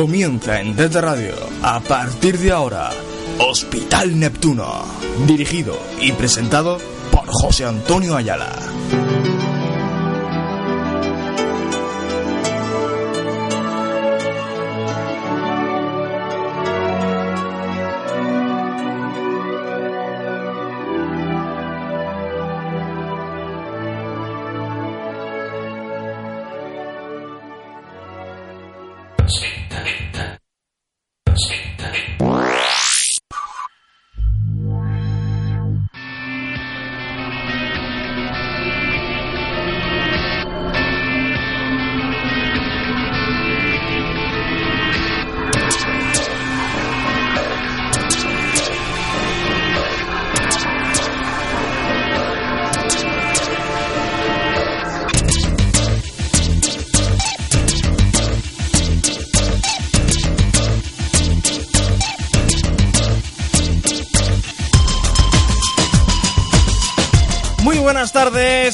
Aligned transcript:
Comienza 0.00 0.58
en 0.62 0.74
Desde 0.74 0.98
Radio, 0.98 1.34
a 1.62 1.78
partir 1.78 2.38
de 2.38 2.52
ahora, 2.52 2.88
Hospital 3.38 4.18
Neptuno, 4.18 4.82
dirigido 5.26 5.78
y 6.00 6.12
presentado 6.12 6.78
por 7.10 7.26
José 7.26 7.66
Antonio 7.66 8.16
Ayala. 8.16 8.69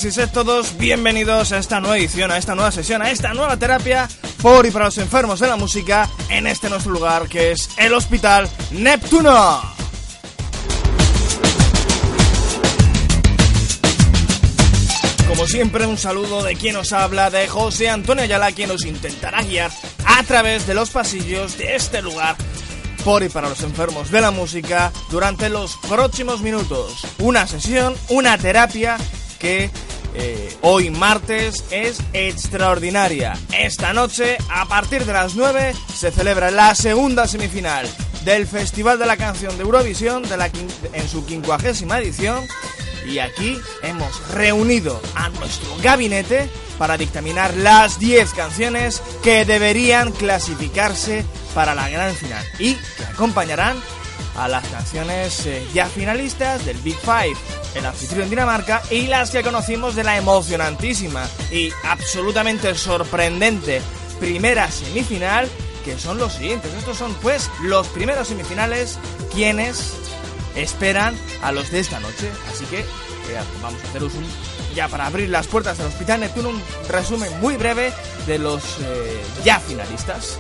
Y 0.07 0.13
sed 0.13 0.29
todos 0.31 0.79
bienvenidos 0.79 1.51
a 1.51 1.59
esta 1.59 1.81
nueva 1.81 1.99
edición, 1.99 2.31
a 2.31 2.39
esta 2.39 2.55
nueva 2.55 2.71
sesión, 2.71 3.03
a 3.03 3.11
esta 3.11 3.35
nueva 3.35 3.57
terapia 3.57 4.09
por 4.41 4.65
y 4.65 4.71
para 4.71 4.85
los 4.85 4.99
enfermos 4.99 5.41
de 5.41 5.49
la 5.49 5.57
música 5.57 6.09
en 6.29 6.47
este 6.47 6.71
nuestro 6.71 6.93
lugar 6.93 7.29
que 7.29 7.51
es 7.51 7.71
el 7.77 7.93
Hospital 7.93 8.49
Neptuno. 8.71 9.63
Como 15.27 15.47
siempre, 15.49 15.87
un 15.87 15.99
saludo 15.99 16.45
de 16.45 16.55
quien 16.55 16.77
os 16.77 16.93
habla, 16.93 17.31
de 17.31 17.49
José 17.49 17.89
Antonio 17.89 18.23
Ayala, 18.23 18.53
quien 18.53 18.71
os 18.71 18.85
intentará 18.85 19.43
guiar 19.43 19.73
a 20.05 20.23
través 20.23 20.69
de 20.69 20.75
los 20.75 20.91
pasillos 20.91 21.59
de 21.59 21.75
este 21.75 22.01
lugar 22.01 22.37
por 23.05 23.25
y 23.25 23.29
para 23.29 23.49
los 23.49 23.63
enfermos 23.63 24.11
de 24.13 24.21
la 24.21 24.31
música 24.31 24.93
durante 25.11 25.49
los 25.49 25.77
próximos 25.89 26.43
minutos. 26.43 27.07
Una 27.19 27.47
sesión, 27.47 27.95
una 28.09 28.39
terapia 28.39 28.99
que 29.39 29.71
eh, 30.19 30.57
hoy 30.63 30.91
martes 30.91 31.65
es 31.71 32.01
extraordinaria. 32.13 33.39
Esta 33.57 33.93
noche, 33.93 34.39
a 34.49 34.65
partir 34.67 35.05
de 35.05 35.13
las 35.13 35.35
9, 35.35 35.75
se 35.95 36.11
celebra 36.11 36.51
la 36.51 36.75
segunda 36.75 37.29
semifinal 37.29 37.87
del 38.25 38.47
Festival 38.47 38.99
de 38.99 39.07
la 39.07 39.19
Canción 39.19 39.57
de 39.57 39.65
Eurovisión 39.65 40.25
en 40.93 41.09
su 41.09 41.27
quincuagésima 41.27 41.99
edición. 41.99 42.47
Y 43.07 43.19
aquí 43.19 43.59
hemos 43.83 44.29
reunido 44.31 45.01
a 45.15 45.29
nuestro 45.29 45.77
gabinete 45.83 46.49
para 46.79 46.97
dictaminar 46.97 47.55
las 47.55 47.99
10 47.99 48.33
canciones 48.33 49.03
que 49.23 49.45
deberían 49.45 50.13
clasificarse 50.13 51.25
para 51.55 51.75
la 51.75 51.89
gran 51.89 52.15
final 52.15 52.45
y 52.59 52.75
que 52.75 53.05
acompañarán 53.05 53.77
a 54.37 54.49
las 54.49 54.67
canciones 54.69 55.47
eh, 55.47 55.67
ya 55.73 55.87
finalistas 55.87 56.65
del 56.65 56.77
Big 56.79 56.97
Five, 56.97 57.37
el 57.75 57.87
anfitrión 57.87 58.29
Dinamarca 58.29 58.83
y 58.91 59.07
las 59.07 59.31
que 59.31 59.43
conocimos 59.43 59.95
de 59.95 60.05
la 60.05 60.17
emocionantísima 60.17 61.27
y 61.51 61.71
absolutamente 61.85 62.75
sorprendente 62.75 63.83
primera 64.21 64.71
semifinal 64.71 65.49
que 65.85 65.99
son 65.99 66.19
los 66.19 66.33
siguientes. 66.33 66.75
Estos 66.75 66.97
son 66.97 67.15
pues 67.23 67.49
los 67.63 67.87
primeros 67.89 68.29
semifinales 68.29 68.99
quienes 69.33 69.95
esperan 70.57 71.17
a 71.43 71.53
los 71.53 71.71
de 71.71 71.81
esta 71.81 72.01
noche. 72.01 72.31
Así 72.51 72.65
que 72.67 72.81
eh, 72.81 73.41
vamos 73.63 73.81
a 73.83 73.89
haceros 73.89 74.15
un, 74.15 74.27
ya 74.75 74.89
para 74.89 75.07
abrir 75.07 75.29
las 75.29 75.47
puertas 75.47 75.79
del 75.79 75.87
Hospital 75.87 76.21
Neptuno 76.21 76.49
un 76.49 76.63
resumen 76.89 77.41
muy 77.41 77.57
breve 77.57 77.93
de 78.27 78.39
los 78.39 78.79
eh, 78.81 79.23
ya 79.45 79.61
finalistas. 79.61 80.39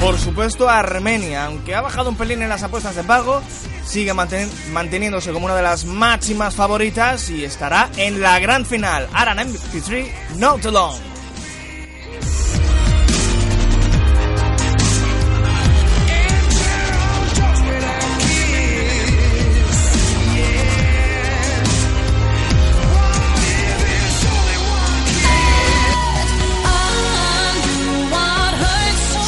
Por 0.00 0.18
supuesto, 0.18 0.68
Armenia, 0.68 1.44
aunque 1.44 1.74
ha 1.74 1.82
bajado 1.82 2.08
un 2.08 2.16
pelín 2.16 2.40
en 2.42 2.48
las 2.48 2.62
apuestas 2.62 2.96
de 2.96 3.04
pago, 3.04 3.42
sigue 3.84 4.14
manten- 4.14 4.48
manteniéndose 4.72 5.30
como 5.30 5.44
una 5.44 5.54
de 5.54 5.62
las 5.62 5.84
máximas 5.84 6.54
favoritas 6.54 7.28
y 7.28 7.44
estará 7.44 7.90
en 7.96 8.20
la 8.22 8.38
gran 8.38 8.64
final. 8.64 9.08
Aran 9.12 9.38
MP3, 9.38 10.10
Not 10.36 10.64
Alone. 10.64 10.98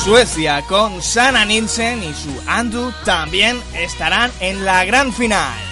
Suecia 0.04 0.62
con 0.62 1.00
Sana 1.00 1.44
Nielsen 1.44 2.02
y 2.02 2.12
su 2.12 2.30
Andu 2.48 2.92
también 3.04 3.56
estarán 3.72 4.32
en 4.40 4.64
la 4.64 4.84
gran 4.84 5.12
final. 5.12 5.71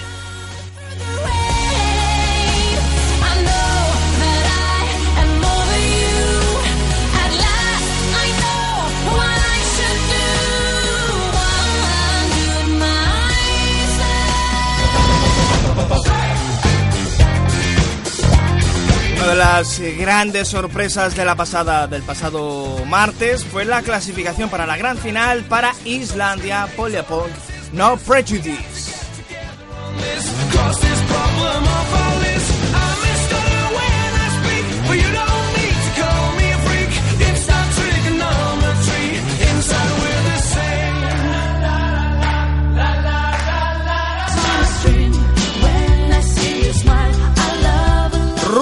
Las 19.35 19.79
eh, 19.79 19.95
grandes 19.95 20.47
sorpresas 20.47 21.15
de 21.15 21.25
la 21.25 21.35
pasada, 21.35 21.87
del 21.87 22.03
pasado 22.03 22.85
martes 22.85 23.45
fue 23.45 23.65
la 23.65 23.81
clasificación 23.81 24.49
para 24.49 24.65
la 24.65 24.77
gran 24.77 24.97
final 24.97 25.43
para 25.43 25.73
Islandia, 25.85 26.67
Polyapunk, 26.75 27.29
No 27.73 27.97
Prejudice. 27.97 28.91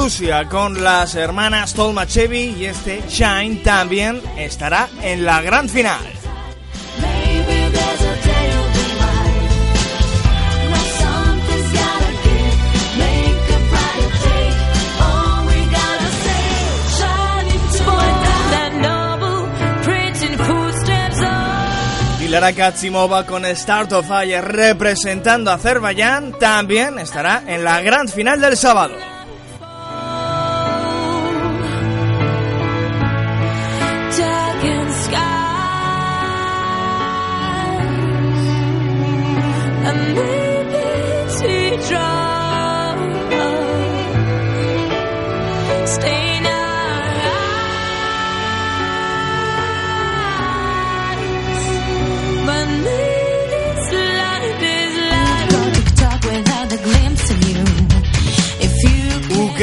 Rusia 0.10 0.46
con 0.50 0.84
las 0.84 1.14
hermanas 1.14 1.76
Tolmachevi 1.76 2.56
y 2.58 2.66
este 2.66 3.04
Shine 3.08 3.58
también 3.58 4.20
estará 4.38 4.90
en 5.04 5.24
la 5.24 5.40
gran 5.44 5.70
final. 5.70 6.02
Y 22.20 22.28
Lara 22.30 22.54
Katsimova 22.54 23.28
con 23.28 23.46
Start 23.46 23.92
of 23.92 24.08
Fire 24.08 24.44
representando 24.44 25.52
a 25.52 25.54
Azerbaiyán 25.54 26.34
también 26.40 26.98
estará 26.98 27.44
en 27.46 27.64
la 27.64 27.80
gran 27.82 28.08
final 28.08 28.42
del 28.42 28.58
sábado. 28.58 29.19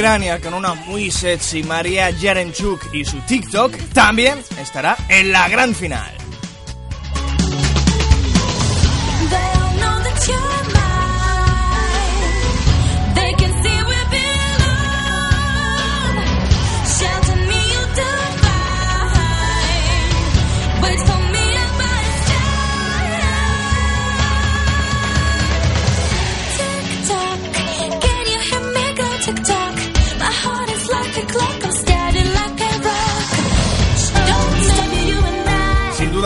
Con 0.07 0.55
una 0.55 0.75
muy 0.75 1.11
sexy 1.11 1.65
María 1.65 2.11
Yarenchuk 2.11 2.95
y 2.95 3.05
su 3.05 3.19
TikTok 3.23 3.77
también 3.93 4.39
estará 4.57 4.97
en 5.09 5.33
la 5.33 5.49
gran 5.49 5.75
final. 5.75 6.17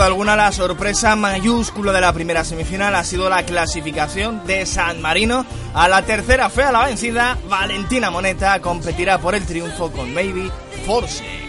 Alguna 0.03 0.35
la 0.35 0.51
sorpresa 0.51 1.15
mayúscula 1.15 1.91
de 1.91 2.01
la 2.01 2.13
primera 2.13 2.43
semifinal 2.43 2.95
ha 2.95 3.03
sido 3.03 3.29
la 3.29 3.43
clasificación 3.43 4.45
de 4.45 4.65
San 4.65 5.01
Marino 5.01 5.45
a 5.73 5.87
la 5.87 6.01
tercera 6.03 6.49
fe 6.49 6.63
a 6.63 6.71
la 6.71 6.85
vencida. 6.85 7.37
Valentina 7.47 8.09
Moneta 8.09 8.59
competirá 8.61 9.19
por 9.19 9.35
el 9.35 9.45
triunfo 9.45 9.91
con 9.91 10.13
Baby 10.13 10.51
Force. 10.85 11.40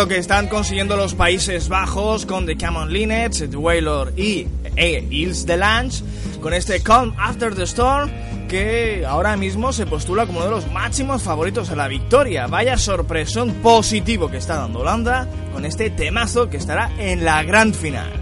Lo 0.00 0.08
que 0.08 0.16
están 0.16 0.46
consiguiendo 0.46 0.96
los 0.96 1.14
Países 1.14 1.68
Bajos 1.68 2.24
con 2.24 2.46
The 2.46 2.56
Common 2.56 2.90
Linnets, 2.90 3.44
Wailor 3.54 4.14
y 4.16 4.46
Hills 4.78 5.44
the 5.44 5.58
Lange 5.58 6.02
con 6.40 6.54
este 6.54 6.82
Calm 6.82 7.12
After 7.18 7.54
the 7.54 7.64
Storm 7.64 8.10
que 8.48 9.04
ahora 9.06 9.36
mismo 9.36 9.74
se 9.74 9.84
postula 9.84 10.24
como 10.24 10.38
uno 10.38 10.46
de 10.46 10.54
los 10.54 10.72
máximos 10.72 11.22
favoritos 11.22 11.68
a 11.68 11.76
la 11.76 11.86
victoria. 11.86 12.46
Vaya 12.46 12.78
sorpresón 12.78 13.52
positivo 13.56 14.30
que 14.30 14.38
está 14.38 14.56
dando 14.56 14.78
Holanda 14.78 15.28
con 15.52 15.66
este 15.66 15.90
temazo 15.90 16.48
que 16.48 16.56
estará 16.56 16.90
en 16.96 17.26
la 17.26 17.42
gran 17.42 17.74
final. 17.74 18.19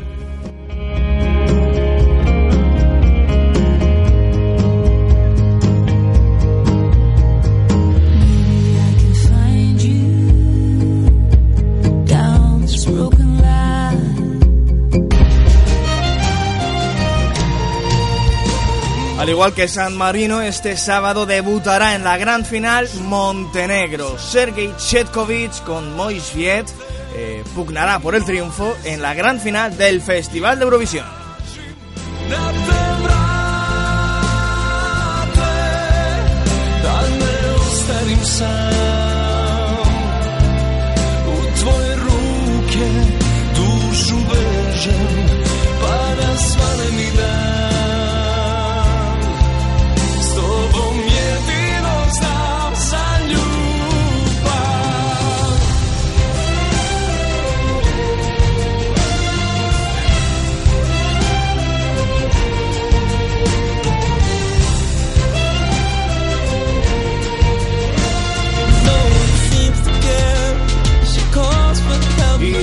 Al 19.29 19.33
igual 19.33 19.53
que 19.53 19.69
San 19.69 19.95
Marino, 19.95 20.41
este 20.41 20.79
sábado 20.79 21.27
debutará 21.27 21.95
en 21.95 22.03
la 22.03 22.17
gran 22.17 22.47
final 22.47 22.89
Montenegro. 23.03 24.19
Sergei 24.19 24.73
Chetkovic 24.79 25.65
con 25.65 25.95
Moisviet 25.95 26.67
eh, 27.15 27.45
pugnará 27.55 27.99
por 27.99 28.15
el 28.15 28.25
triunfo 28.25 28.75
en 28.85 29.03
la 29.03 29.13
gran 29.13 29.39
final 29.39 29.77
del 29.77 30.01
Festival 30.01 30.59
de 30.59 30.65
Eurovisión. 30.65 31.05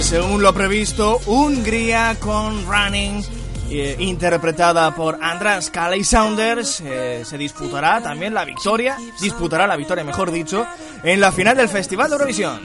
Según 0.05 0.43
lo 0.43 0.53
previsto, 0.53 1.19
Hungría 1.25 2.15
con 2.19 2.63
Running, 2.67 3.23
eh, 3.71 3.95
interpretada 3.97 4.93
por 4.93 5.17
Andras 5.19 5.71
Caley 5.71 6.03
Saunders, 6.03 6.79
eh, 6.81 7.23
se 7.25 7.37
disputará 7.39 8.01
también 8.01 8.33
la 8.33 8.45
victoria, 8.45 8.97
disputará 9.19 9.65
la 9.65 9.75
victoria, 9.75 10.03
mejor 10.03 10.31
dicho, 10.31 10.67
en 11.03 11.19
la 11.19 11.31
final 11.31 11.57
del 11.57 11.69
Festival 11.69 12.09
de 12.09 12.13
Eurovisión. 12.13 12.59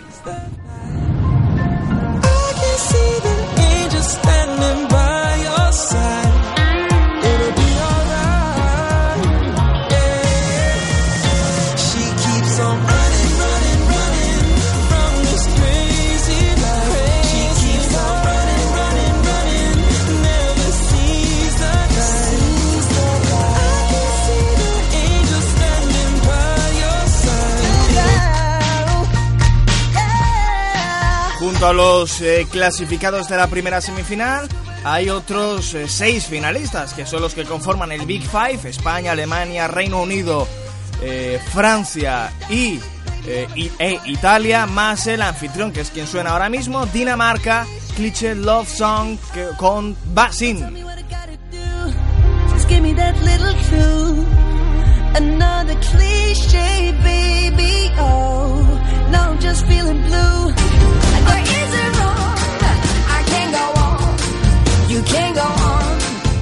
Los 31.81 32.21
eh, 32.21 32.47
clasificados 32.51 33.27
de 33.31 33.39
la 33.39 33.47
primera 33.47 33.81
semifinal, 33.81 34.47
hay 34.85 35.09
otros 35.09 35.73
eh, 35.73 35.89
seis 35.89 36.27
finalistas, 36.27 36.93
que 36.93 37.07
son 37.07 37.23
los 37.23 37.33
que 37.33 37.45
conforman 37.45 37.91
el 37.91 38.05
Big 38.05 38.23
Five, 38.23 38.69
España, 38.69 39.13
Alemania, 39.13 39.67
Reino 39.67 40.03
Unido, 40.03 40.47
eh, 41.01 41.41
Francia 41.55 42.31
y, 42.51 42.79
e 43.27 43.99
Italia, 44.05 44.67
más 44.67 45.07
el 45.07 45.23
anfitrión, 45.23 45.73
que 45.73 45.81
es 45.81 45.91
quien 45.91 46.07
suena 46.07 46.33
ahora 46.33 46.51
mismo, 46.51 46.85
Dinamarca, 46.85 47.67
Cliché 47.97 48.35
Love 48.35 48.69
Song 48.69 49.17
con 49.57 49.97
Basin. 50.13 50.85
No, 59.11 59.37
just 59.41 59.67
feeling 59.67 60.03
blue. 60.03 60.31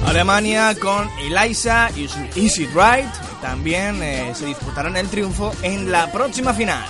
Alemania 0.09 0.75
con 0.81 1.07
Eliza 1.19 1.89
y 1.95 2.07
su 2.07 2.19
Easy 2.35 2.65
Ride 2.65 3.07
también 3.41 4.01
eh, 4.01 4.33
se 4.33 4.47
disputarán 4.47 4.97
el 4.97 5.07
triunfo 5.07 5.53
en 5.61 5.91
la 5.91 6.11
próxima 6.11 6.51
final. 6.51 6.83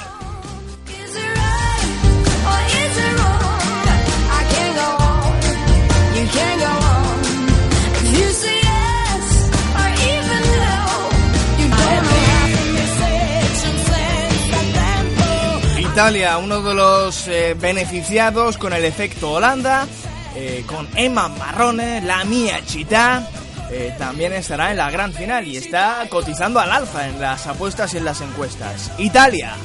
Italia, 15.99 16.37
uno 16.37 16.61
de 16.61 16.73
los 16.73 17.27
eh, 17.27 17.57
beneficiados 17.59 18.57
con 18.57 18.71
el 18.71 18.85
efecto 18.85 19.33
Holanda, 19.33 19.85
eh, 20.33 20.63
con 20.65 20.87
Emma 20.95 21.27
Marrone, 21.27 21.99
la 21.99 22.23
mía 22.23 22.61
Chita, 22.65 23.27
eh, 23.69 23.93
también 23.97 24.31
estará 24.31 24.71
en 24.71 24.77
la 24.77 24.89
gran 24.91 25.11
final 25.11 25.45
y 25.45 25.57
está 25.57 26.07
cotizando 26.09 26.61
al 26.61 26.71
alza 26.71 27.05
en 27.05 27.19
las 27.19 27.45
apuestas 27.47 27.93
y 27.93 27.97
en 27.97 28.05
las 28.05 28.21
encuestas. 28.21 28.93
Italia. 28.97 29.55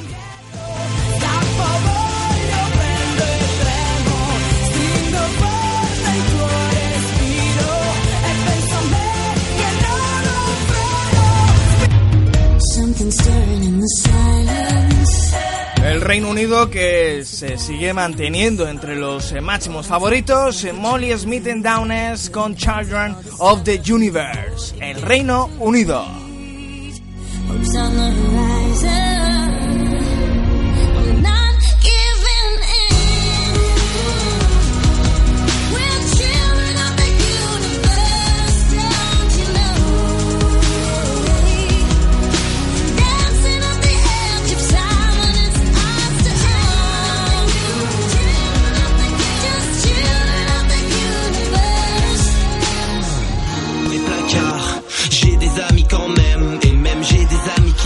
stirring 13.11 13.63
in 13.63 13.79
the 13.79 13.87
silence. 13.87 15.64
Reino 16.01 16.31
Unido 16.31 16.71
que 16.71 17.25
se 17.25 17.59
sigue 17.59 17.93
manteniendo 17.93 18.67
entre 18.69 18.97
los 18.97 19.33
eh, 19.33 19.43
máximos 19.43 19.87
favoritos, 19.87 20.65
eh, 20.65 20.73
Molly 20.73 21.13
Smith 21.19 21.47
and 21.47 21.63
Downes 21.63 22.31
con 22.31 22.57
Children 22.57 23.15
of 23.39 23.65
the 23.65 23.81
Universe, 23.93 24.75
el 24.81 25.03
Reino 25.03 25.51
Unido. 25.59 26.07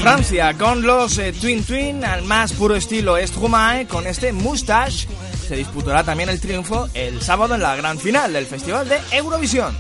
Francia 0.09 0.55
con 0.55 0.81
los 0.87 1.19
eh, 1.19 1.35
Twin 1.35 1.63
Twin 1.63 2.03
al 2.03 2.23
más 2.23 2.55
puro 2.55 2.75
estilo 2.75 3.19
Stromae 3.19 3.87
con 3.87 4.07
este 4.07 4.33
Moustache. 4.33 5.07
Se 5.47 5.55
disputará 5.55 6.03
también 6.03 6.31
el 6.31 6.41
triunfo 6.41 6.89
el 6.95 7.21
sábado 7.21 7.55
en 7.55 7.61
la 7.61 7.77
gran 7.77 7.99
final 7.99 8.33
del 8.33 8.47
Festival 8.47 8.89
de 8.89 8.99
Eurovisión. 9.13 9.77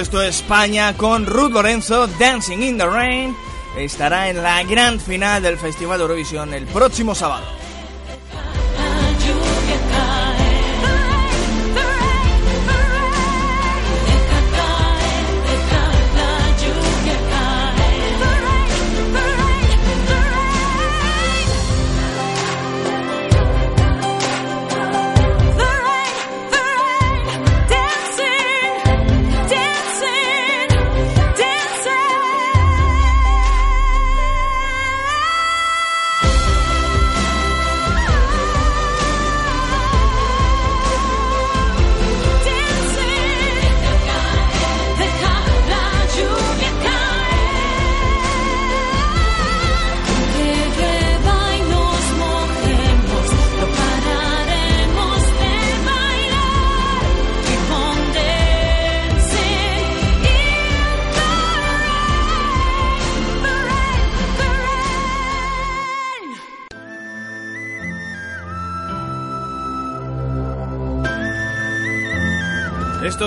Supuesto 0.00 0.22
España 0.22 0.96
con 0.96 1.26
Ruth 1.26 1.52
Lorenzo, 1.52 2.06
Dancing 2.06 2.62
in 2.62 2.78
the 2.78 2.86
Rain, 2.86 3.36
estará 3.76 4.30
en 4.30 4.42
la 4.42 4.62
gran 4.62 4.98
final 4.98 5.42
del 5.42 5.58
Festival 5.58 5.98
de 5.98 6.04
Eurovisión 6.04 6.54
el 6.54 6.66
próximo 6.66 7.14
sábado. 7.14 7.59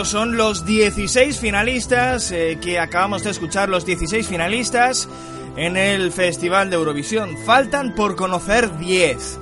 Son 0.04 0.38
los 0.38 0.66
16 0.66 1.40
finalistas 1.40 2.32
eh, 2.32 2.60
que 2.62 2.78
acabamos 2.78 3.24
de 3.24 3.32
escuchar, 3.32 3.70
los 3.70 3.86
16 3.86 4.28
finalistas 4.28 5.08
en 5.56 5.76
el 5.78 6.12
Festival 6.12 6.70
de 6.70 6.76
Eurovisión. 6.76 7.36
Faltan 7.46 7.96
por 7.96 8.16
conocer 8.16 8.78
10. 8.78 9.40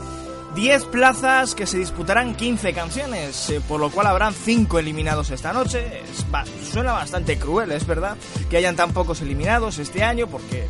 10 0.56 0.86
plazas 0.86 1.56
que 1.56 1.66
se 1.66 1.78
disputarán 1.78 2.36
15 2.36 2.74
canciones, 2.74 3.50
eh, 3.50 3.60
por 3.68 3.80
lo 3.80 3.90
cual 3.90 4.08
habrán 4.08 4.34
5 4.34 4.80
eliminados 4.80 5.32
esta 5.32 5.52
noche. 5.52 6.02
Es 6.10 6.30
ba- 6.30 6.46
suena 6.72 6.94
bastante 6.94 7.38
cruel, 7.38 7.72
es 7.72 7.86
verdad, 7.86 8.16
que 8.50 8.58
hayan 8.58 8.76
tan 8.76 8.92
pocos 8.94 9.20
eliminados 9.22 9.80
este 9.80 10.04
año, 10.04 10.28
porque 10.28 10.68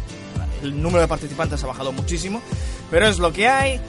el 0.64 0.82
número 0.82 1.02
de 1.02 1.08
participantes 1.08 1.64
ha 1.64 1.68
bajado 1.68 1.92
muchísimo, 1.92 2.42
pero 2.90 3.08
es 3.08 3.20
lo 3.20 3.32
que 3.34 3.48
hay. 3.48 3.80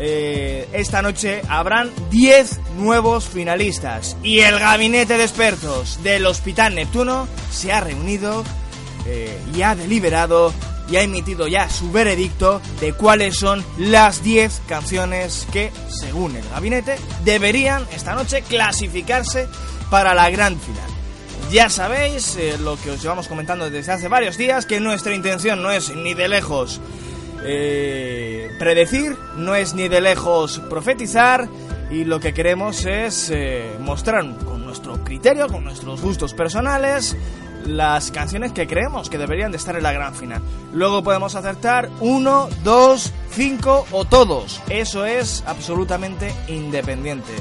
Eh, 0.00 0.68
esta 0.72 1.02
noche 1.02 1.42
habrán 1.48 1.90
10 2.10 2.60
nuevos 2.76 3.26
finalistas 3.28 4.16
y 4.22 4.40
el 4.40 4.60
gabinete 4.60 5.18
de 5.18 5.24
expertos 5.24 6.00
del 6.04 6.24
Hospital 6.26 6.76
Neptuno 6.76 7.26
se 7.50 7.72
ha 7.72 7.80
reunido 7.80 8.44
eh, 9.06 9.36
y 9.52 9.62
ha 9.62 9.74
deliberado 9.74 10.54
y 10.88 10.96
ha 10.96 11.02
emitido 11.02 11.48
ya 11.48 11.68
su 11.68 11.90
veredicto 11.90 12.62
de 12.80 12.92
cuáles 12.92 13.36
son 13.36 13.64
las 13.76 14.22
10 14.22 14.62
canciones 14.68 15.46
que, 15.52 15.72
según 15.88 16.36
el 16.36 16.48
gabinete, 16.48 16.96
deberían 17.24 17.84
esta 17.92 18.14
noche 18.14 18.42
clasificarse 18.42 19.48
para 19.90 20.14
la 20.14 20.30
gran 20.30 20.58
final. 20.60 20.88
Ya 21.50 21.68
sabéis 21.70 22.36
eh, 22.36 22.56
lo 22.58 22.80
que 22.80 22.92
os 22.92 23.02
llevamos 23.02 23.26
comentando 23.26 23.68
desde 23.68 23.92
hace 23.92 24.08
varios 24.08 24.36
días, 24.36 24.64
que 24.64 24.78
nuestra 24.80 25.14
intención 25.14 25.60
no 25.60 25.72
es 25.72 25.94
ni 25.94 26.14
de 26.14 26.28
lejos 26.28 26.80
predecir, 28.58 29.16
no 29.36 29.54
es 29.54 29.74
ni 29.74 29.88
de 29.88 30.00
lejos 30.00 30.60
profetizar 30.70 31.48
y 31.90 32.04
lo 32.04 32.20
que 32.20 32.34
queremos 32.34 32.84
es 32.84 33.30
eh, 33.30 33.76
mostrar 33.80 34.24
con 34.44 34.64
nuestro 34.64 35.02
criterio, 35.04 35.48
con 35.48 35.64
nuestros 35.64 36.02
gustos 36.02 36.34
personales, 36.34 37.16
las 37.66 38.10
canciones 38.10 38.52
que 38.52 38.66
creemos 38.66 39.08
que 39.08 39.18
deberían 39.18 39.50
de 39.50 39.56
estar 39.56 39.76
en 39.76 39.82
la 39.82 39.92
gran 39.92 40.14
final. 40.14 40.42
Luego 40.72 41.02
podemos 41.02 41.34
acertar 41.34 41.88
uno, 42.00 42.48
dos, 42.62 43.12
cinco 43.30 43.86
o 43.92 44.04
todos. 44.04 44.60
Eso 44.68 45.04
es 45.04 45.42
absolutamente 45.46 46.34
independiente. 46.48 47.32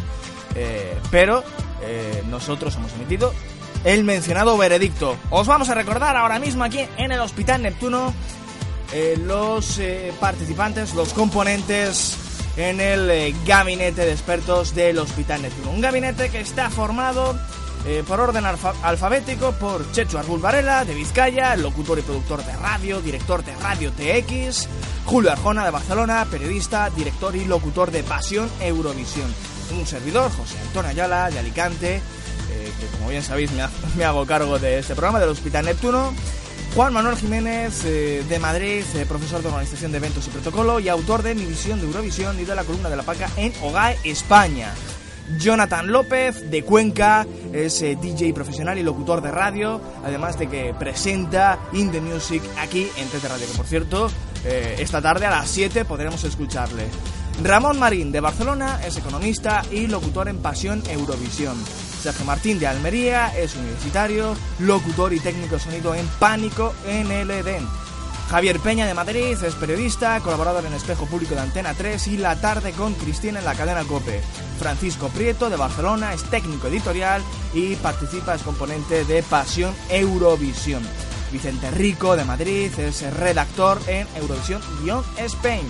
Eh, 0.55 0.97
pero 1.11 1.43
eh, 1.83 2.23
nosotros 2.29 2.75
hemos 2.75 2.93
emitido 2.93 3.33
el 3.83 4.03
mencionado 4.03 4.57
veredicto. 4.57 5.15
Os 5.29 5.47
vamos 5.47 5.69
a 5.69 5.73
recordar 5.73 6.17
ahora 6.17 6.39
mismo 6.39 6.63
aquí 6.63 6.79
en 6.97 7.11
el 7.11 7.19
Hospital 7.19 7.61
Neptuno 7.61 8.13
eh, 8.93 9.17
los 9.21 9.79
eh, 9.79 10.13
participantes, 10.19 10.93
los 10.93 11.13
componentes 11.13 12.15
en 12.55 12.79
el 12.81 13.09
eh, 13.11 13.35
gabinete 13.45 14.05
de 14.05 14.11
expertos 14.11 14.73
del 14.73 14.97
Hospital 14.99 15.41
Neptuno. 15.41 15.71
Un 15.71 15.81
gabinete 15.81 16.29
que 16.29 16.39
está 16.39 16.69
formado 16.69 17.37
por 18.05 18.19
orden 18.19 18.43
alfa- 18.45 18.73
alfabético 18.83 19.53
por 19.53 19.89
Chechu 19.93 20.17
Arbul 20.17 20.41
Varela, 20.41 20.83
de 20.83 20.93
Vizcaya, 20.93 21.55
locutor 21.55 21.97
y 21.97 22.01
productor 22.01 22.43
de 22.43 22.51
radio, 22.57 22.99
director 22.99 23.45
de 23.45 23.55
Radio 23.55 23.93
TX, 23.93 24.67
Julio 25.05 25.31
Arjona, 25.31 25.63
de 25.63 25.71
Barcelona, 25.71 26.27
periodista, 26.29 26.89
director 26.89 27.33
y 27.37 27.45
locutor 27.45 27.91
de 27.91 28.03
Pasión 28.03 28.49
Eurovisión. 28.59 29.33
Un 29.79 29.85
servidor, 29.87 30.29
José 30.31 30.57
Antonio 30.67 30.89
Ayala, 30.91 31.29
de 31.29 31.39
Alicante, 31.39 32.01
que 32.49 32.97
como 32.97 33.09
bien 33.09 33.23
sabéis 33.23 33.51
me 33.95 34.03
hago 34.03 34.25
cargo 34.25 34.59
de 34.59 34.79
este 34.79 34.93
programa 34.93 35.19
del 35.21 35.29
Hospital 35.29 35.63
Neptuno. 35.65 36.13
Juan 36.77 36.93
Manuel 36.93 37.17
Jiménez, 37.17 37.85
eh, 37.85 38.23
de 38.29 38.37
Madrid, 38.37 38.83
eh, 38.93 39.07
profesor 39.07 39.41
de 39.41 39.47
Organización 39.47 39.91
de 39.91 39.97
Eventos 39.97 40.27
y 40.27 40.29
Protocolo 40.29 40.79
y 40.79 40.89
autor 40.89 41.23
de 41.23 41.33
Mi 41.33 41.43
Visión 41.43 41.79
de 41.79 41.87
Eurovisión 41.87 42.39
y 42.39 42.45
de 42.45 42.53
la 42.53 42.63
columna 42.65 42.87
de 42.87 42.95
la 42.95 43.01
Paca 43.01 43.31
en 43.35 43.51
OGAE, 43.63 43.97
España. 44.03 44.75
Jonathan 45.39 45.91
López, 45.91 46.51
de 46.51 46.61
Cuenca, 46.63 47.25
es 47.51 47.81
eh, 47.81 47.97
DJ 47.99 48.31
profesional 48.31 48.77
y 48.77 48.83
locutor 48.83 49.23
de 49.23 49.31
radio, 49.31 49.81
además 50.05 50.37
de 50.37 50.49
que 50.49 50.75
presenta 50.77 51.57
In 51.73 51.91
The 51.91 51.99
Music 51.99 52.43
aquí 52.59 52.87
en 52.95 53.07
TT 53.07 53.27
Radio, 53.27 53.47
que 53.47 53.57
por 53.57 53.65
cierto, 53.65 54.11
esta 54.45 55.01
tarde 55.01 55.25
a 55.25 55.31
las 55.31 55.49
7 55.49 55.83
podremos 55.83 56.23
escucharle. 56.25 56.85
Ramón 57.43 57.79
Marín, 57.79 58.11
de 58.11 58.19
Barcelona, 58.19 58.79
es 58.85 58.97
economista 58.97 59.63
y 59.71 59.87
locutor 59.87 60.29
en 60.29 60.37
Pasión 60.43 60.83
Eurovisión. 60.91 61.57
Sergio 62.01 62.25
Martín, 62.25 62.59
de 62.59 62.67
Almería, 62.67 63.37
es 63.37 63.55
universitario, 63.55 64.35
locutor 64.59 65.13
y 65.13 65.19
técnico 65.19 65.59
sonido 65.59 65.95
en 65.95 66.07
Pánico 66.19 66.73
en 66.85 67.11
el 67.11 67.31
Edén. 67.31 67.67
Javier 68.29 68.59
Peña 68.59 68.85
de 68.85 68.93
Madrid 68.93 69.41
es 69.41 69.55
periodista, 69.55 70.19
colaborador 70.19 70.65
en 70.65 70.73
Espejo 70.73 71.05
Público 71.05 71.33
de 71.33 71.41
Antena 71.41 71.73
3 71.73 72.07
y 72.07 72.17
La 72.17 72.35
Tarde 72.35 72.73
con 72.73 72.93
Cristina 72.93 73.39
en 73.39 73.45
la 73.45 73.55
cadena 73.55 73.85
COPE. 73.85 74.21
Francisco 74.59 75.07
Prieto 75.07 75.49
de 75.49 75.55
Barcelona 75.55 76.13
es 76.13 76.23
técnico 76.23 76.67
editorial 76.67 77.23
y 77.53 77.75
participa, 77.77 78.35
es 78.35 78.41
componente 78.41 79.05
de 79.05 79.23
Pasión 79.23 79.73
Eurovisión. 79.89 80.83
Vicente 81.31 81.71
Rico 81.71 82.17
de 82.17 82.25
Madrid 82.25 82.71
es 82.77 83.13
redactor 83.13 83.79
en 83.87 84.05
Eurovisión-Spain. 84.17 85.65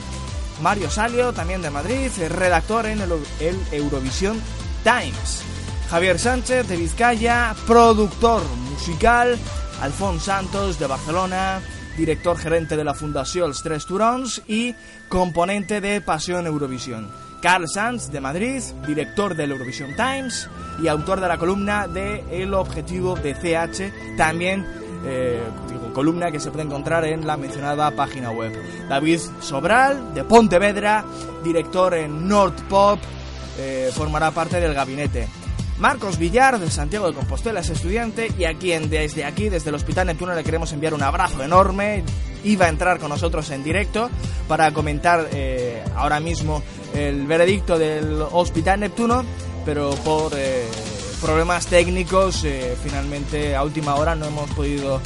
Mario 0.62 0.90
Salio, 0.90 1.34
también 1.34 1.62
de 1.62 1.70
Madrid, 1.70 2.10
es 2.20 2.32
redactor 2.32 2.88
en 2.88 3.02
el, 3.02 3.12
el 3.40 3.60
Eurovisión 3.72 4.42
Times. 4.84 5.57
Javier 5.90 6.20
Sánchez 6.20 6.68
de 6.68 6.76
Vizcaya, 6.76 7.56
productor 7.66 8.44
musical. 8.70 9.38
Alfons 9.82 10.24
Santos 10.24 10.80
de 10.80 10.88
Barcelona, 10.88 11.62
director 11.96 12.38
gerente 12.38 12.76
de 12.76 12.84
la 12.84 12.94
Fundació 12.94 13.46
Els 13.46 13.62
Tres 13.64 13.86
Turons 13.86 14.42
y 14.48 14.74
componente 15.08 15.80
de 15.80 16.02
Pasión 16.02 16.48
Eurovisión. 16.48 17.08
Carl 17.42 17.68
Sanz 17.70 18.12
de 18.12 18.20
Madrid, 18.20 18.62
director 18.86 19.36
del 19.36 19.52
Eurovision 19.52 19.96
Times 19.96 20.50
y 20.82 20.88
autor 20.88 21.22
de 21.22 21.28
la 21.28 21.38
columna 21.38 21.88
de 21.88 22.24
El 22.32 22.54
Objetivo 22.54 23.16
de 23.16 23.36
CH, 23.36 24.18
también 24.18 24.66
eh, 25.06 25.40
columna 25.94 26.32
que 26.32 26.40
se 26.40 26.52
puede 26.52 26.66
encontrar 26.66 27.06
en 27.06 27.26
la 27.26 27.38
mencionada 27.38 27.92
página 27.92 28.32
web. 28.32 28.52
David 28.90 29.20
Sobral 29.40 30.14
de 30.14 30.24
Pontevedra, 30.24 31.06
director 31.44 31.94
en 31.94 32.28
Nordpop, 32.28 33.00
eh, 33.60 33.90
formará 33.94 34.32
parte 34.32 34.60
del 34.60 34.74
gabinete. 34.74 35.28
Marcos 35.80 36.18
Villar 36.18 36.60
de 36.60 36.72
Santiago 36.72 37.08
de 37.08 37.14
Compostela 37.14 37.60
es 37.60 37.70
estudiante 37.70 38.32
y 38.38 38.46
a 38.46 38.56
quien 38.56 38.90
desde 38.90 39.26
aquí, 39.26 39.50
desde 39.50 39.70
el 39.70 39.76
Hospital 39.76 40.08
Neptuno, 40.08 40.34
le 40.34 40.44
queremos 40.44 40.74
enviar 40.74 40.96
un 40.96 41.04
abrazo 41.04 41.44
enorme. 41.44 42.04
Iba 42.44 42.66
a 42.66 42.70
entrar 42.70 43.00
con 43.00 43.10
nosotros 43.10 43.52
en 43.52 43.64
directo 43.64 44.10
para 44.48 44.72
comentar 44.74 45.28
eh, 45.34 45.84
ahora 45.96 46.20
mismo 46.20 46.64
el 46.96 47.28
veredicto 47.28 47.78
del 47.78 48.24
Hospital 48.32 48.80
Neptuno, 48.80 49.24
pero 49.66 49.92
por 50.04 50.32
eh, 50.36 50.66
problemas 51.22 51.68
técnicos 51.68 52.44
eh, 52.44 52.76
finalmente 52.84 53.56
a 53.56 53.64
última 53.64 53.96
hora 53.96 54.16
no 54.16 54.26
hemos 54.26 54.50
podido 54.52 55.00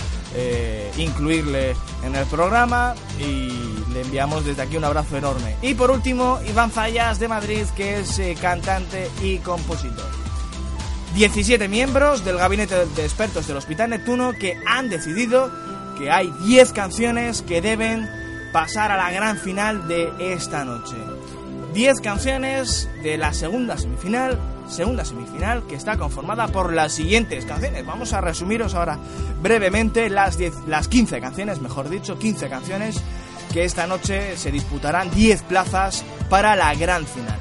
incluirle 0.97 1.75
en 2.05 2.15
el 2.15 2.25
programa 2.27 2.95
y 3.19 3.49
le 3.91 3.99
enviamos 3.99 4.45
desde 4.45 4.61
aquí 4.61 4.77
un 4.77 4.85
abrazo 4.85 5.17
enorme. 5.17 5.57
Y 5.61 5.73
por 5.73 5.91
último, 5.91 6.39
Iván 6.47 6.71
Zayas 6.71 7.19
de 7.19 7.27
Madrid, 7.27 7.65
que 7.75 7.99
es 7.99 8.21
cantante 8.39 9.09
y 9.21 9.39
compositor. 9.39 10.20
17 11.13 11.67
miembros 11.67 12.23
del 12.23 12.37
gabinete 12.37 12.85
de 12.85 13.03
expertos 13.03 13.45
del 13.45 13.57
Hospital 13.57 13.89
Neptuno 13.89 14.31
que 14.33 14.57
han 14.65 14.89
decidido 14.89 15.51
que 15.97 16.09
hay 16.09 16.33
10 16.45 16.71
canciones 16.71 17.41
que 17.41 17.61
deben 17.61 18.09
pasar 18.53 18.91
a 18.91 18.97
la 18.97 19.11
gran 19.11 19.37
final 19.37 19.87
de 19.89 20.09
esta 20.19 20.63
noche. 20.63 20.95
10 21.73 21.99
canciones 21.99 22.89
de 23.03 23.17
la 23.17 23.33
segunda 23.33 23.77
semifinal, 23.77 24.39
segunda 24.69 25.03
semifinal 25.03 25.63
que 25.67 25.75
está 25.75 25.97
conformada 25.97 26.47
por 26.47 26.71
las 26.71 26.93
siguientes 26.93 27.45
canciones. 27.45 27.85
Vamos 27.85 28.13
a 28.13 28.21
resumiros 28.21 28.73
ahora 28.73 28.97
brevemente 29.41 30.09
las 30.09 30.37
10 30.37 30.67
las 30.67 30.87
15 30.87 31.19
canciones, 31.19 31.59
mejor 31.59 31.89
dicho, 31.89 32.17
15 32.17 32.47
canciones 32.49 33.01
que 33.51 33.65
esta 33.65 33.85
noche 33.85 34.37
se 34.37 34.49
disputarán 34.49 35.11
10 35.11 35.43
plazas 35.43 36.05
para 36.29 36.55
la 36.55 36.73
gran 36.73 37.05
final 37.05 37.40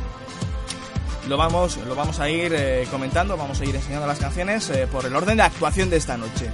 lo 1.29 1.37
vamos, 1.37 1.77
lo 1.79 1.95
vamos 1.95 2.19
a 2.21 2.29
ir 2.29 2.53
eh, 2.55 2.87
comentando, 2.91 3.37
vamos 3.37 3.61
a 3.61 3.65
ir 3.65 3.75
enseñando 3.75 4.07
las 4.07 4.19
canciones 4.19 4.69
eh, 4.71 4.87
por 4.87 5.05
el 5.07 5.15
orden 5.15 5.37
de 5.37 5.43
actuación 5.43 5.91
de 5.91 5.97
esta 5.97 6.17
noche. 6.17 6.51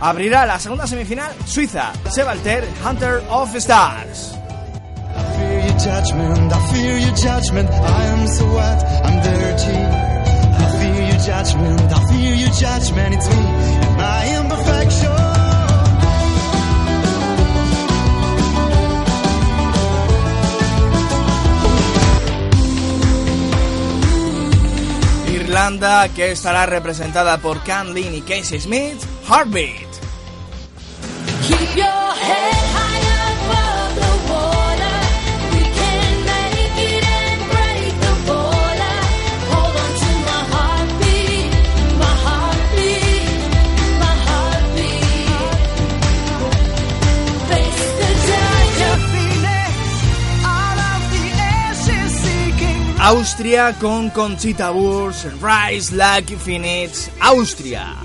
Abrirá 0.00 0.46
la 0.46 0.58
segunda 0.58 0.86
semifinal 0.86 1.32
Suiza, 1.44 1.92
Sebalter, 2.10 2.68
Hunter 2.84 3.22
of 3.30 3.54
Stars. 3.56 4.34
I. 14.00 15.17
Irlanda, 25.48 26.06
que 26.10 26.32
estará 26.32 26.66
representada 26.66 27.38
por 27.38 27.62
Cam 27.64 27.94
Lynn 27.94 28.14
y 28.14 28.20
Casey 28.20 28.60
Smith, 28.60 29.02
Heartbeat. 29.26 29.88
Austria 53.08 53.72
con 53.80 54.10
Conchita 54.10 54.70
Wurst, 54.70 55.24
Rise 55.40 55.94
Like 55.94 56.36
Phoenix, 56.36 57.08
Austria. 57.20 57.96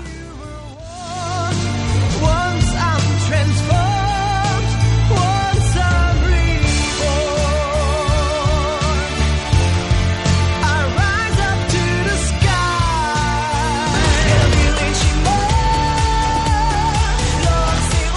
Once 2.22 2.72
I'm 2.72 3.02
transformed, 3.28 4.70
once 5.10 5.76
I'm 5.76 6.24
reborn. 6.24 6.56
I 10.64 10.88
rise 10.96 11.38
up 11.50 11.60
to 11.68 11.84
the 12.08 12.16
sky. 12.24 12.64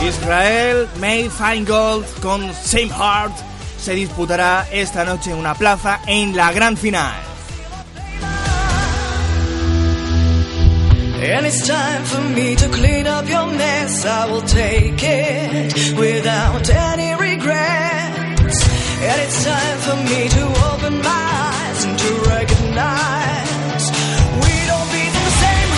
Israel, 0.08 0.88
May 1.02 1.28
Feingold 1.28 2.06
con 2.22 2.54
Same 2.54 2.88
Heart 2.88 3.47
se 3.88 3.96
disputará 3.96 4.68
esta 4.70 5.06
noche 5.06 5.32
en 5.32 5.38
una 5.38 5.56
plaza 5.56 6.02
en 6.08 6.36
la 6.36 6.52
gran 6.52 6.76
final. 6.76 7.16
And 11.24 11.46
it's 11.46 11.66
time 11.66 12.04
for 12.04 12.20
me 12.36 12.54
to 12.58 12.68
clean 12.68 13.08
up 13.08 13.30
your 13.30 13.48
mess. 13.48 14.06
I 14.06 14.26
will 14.30 14.42
take 14.42 15.02
it 15.02 15.74
without 15.98 16.70
any 16.70 17.16
regrets. 17.16 18.58
And 19.08 19.22
it's 19.22 19.46
time 19.46 19.80
for 19.80 19.96
me 20.04 20.28
to 20.36 20.44
open 20.74 21.02
my 21.02 21.30
eyes 21.48 21.86
and 21.86 21.98
to 21.98 22.12
recognize 22.28 23.92
we 24.44 24.68
don't 24.68 24.92
beat 24.92 25.14
the 25.16 25.32
same. 25.40 25.70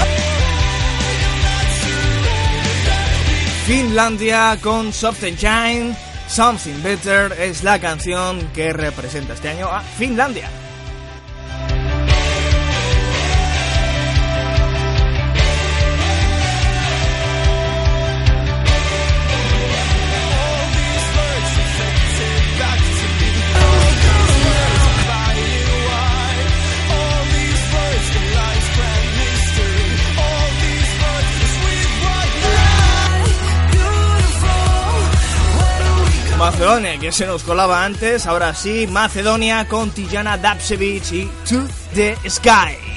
Finlandia 3.68 4.58
con 4.64 4.92
Soft 4.92 5.22
Engine, 5.22 5.96
Something 6.30 6.84
Better 6.84 7.34
es 7.40 7.64
la 7.64 7.80
canción 7.80 8.40
que 8.54 8.72
representa 8.72 9.34
este 9.34 9.50
año 9.50 9.68
a 9.68 9.82
Finlandia. 9.82 10.48
Macedonia, 36.40 36.98
que 36.98 37.12
se 37.12 37.26
nos 37.28 37.44
colaba 37.44 37.84
antes, 37.84 38.26
ahora 38.26 38.56
sí, 38.56 38.88
Macedonia 38.88 39.68
con 39.68 39.92
Tijana 39.92 40.38
Dapsevich 40.38 41.12
y 41.12 41.26
To 41.50 41.68
the 41.94 42.16
Sky. 42.30 42.90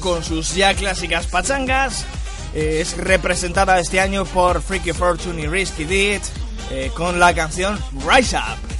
Con 0.00 0.22
sus 0.22 0.54
ya 0.54 0.74
clásicas 0.74 1.26
pachangas, 1.26 2.04
eh, 2.54 2.78
es 2.80 2.96
representada 2.96 3.78
este 3.78 4.00
año 4.00 4.24
por 4.24 4.62
Freaky 4.62 4.92
Fortune 4.92 5.42
y 5.42 5.46
Risky 5.46 5.84
Deed 5.84 6.22
eh, 6.70 6.90
con 6.94 7.18
la 7.20 7.34
canción 7.34 7.78
Rise 8.06 8.36
Up. 8.36 8.76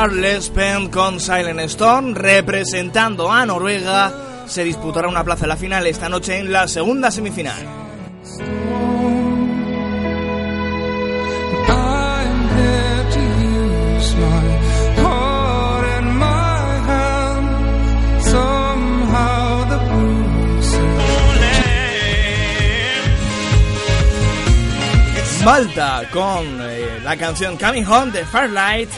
Fly? 0.00 0.10
Carl 0.10 0.24
Espen 0.24 0.88
con 0.88 1.20
Silent 1.20 1.60
Storm 1.60 2.14
representando 2.14 3.30
a 3.30 3.44
Noruega. 3.44 4.46
Se 4.46 4.64
disputará 4.64 5.08
una 5.08 5.24
plaza 5.24 5.44
en 5.44 5.50
la 5.50 5.56
final 5.56 5.86
esta 5.86 6.08
noche 6.08 6.38
en 6.38 6.50
la 6.52 6.66
segunda 6.68 7.10
semifinal. 7.10 7.66
Malta 25.44 26.02
con 26.12 26.44
eh, 26.60 27.00
la 27.02 27.16
canción 27.16 27.56
Coming 27.56 27.86
Home 27.86 28.12
de 28.12 28.26
Firelight. 28.26 28.90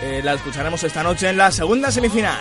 Eh, 0.00 0.20
la 0.22 0.34
escucharemos 0.34 0.82
esta 0.84 1.02
noche 1.02 1.28
en 1.28 1.38
la 1.38 1.50
segunda 1.50 1.90
semifinal. 1.90 2.40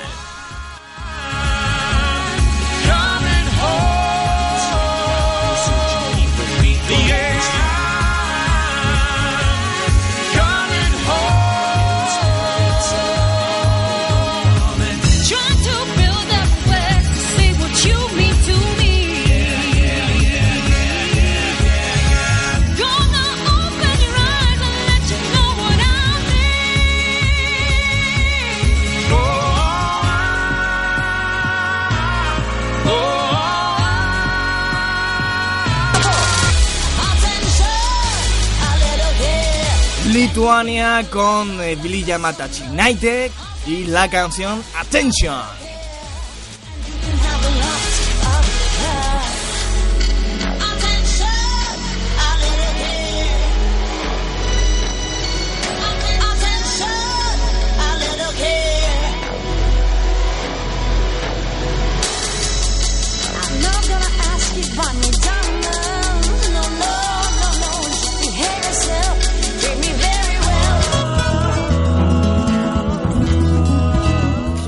Con 41.10 41.60
eh, 41.64 41.76
Vilija 41.76 42.20
Matachinaite 42.20 43.32
y 43.66 43.86
la 43.86 44.08
canción 44.08 44.64
Attention. 44.80 45.67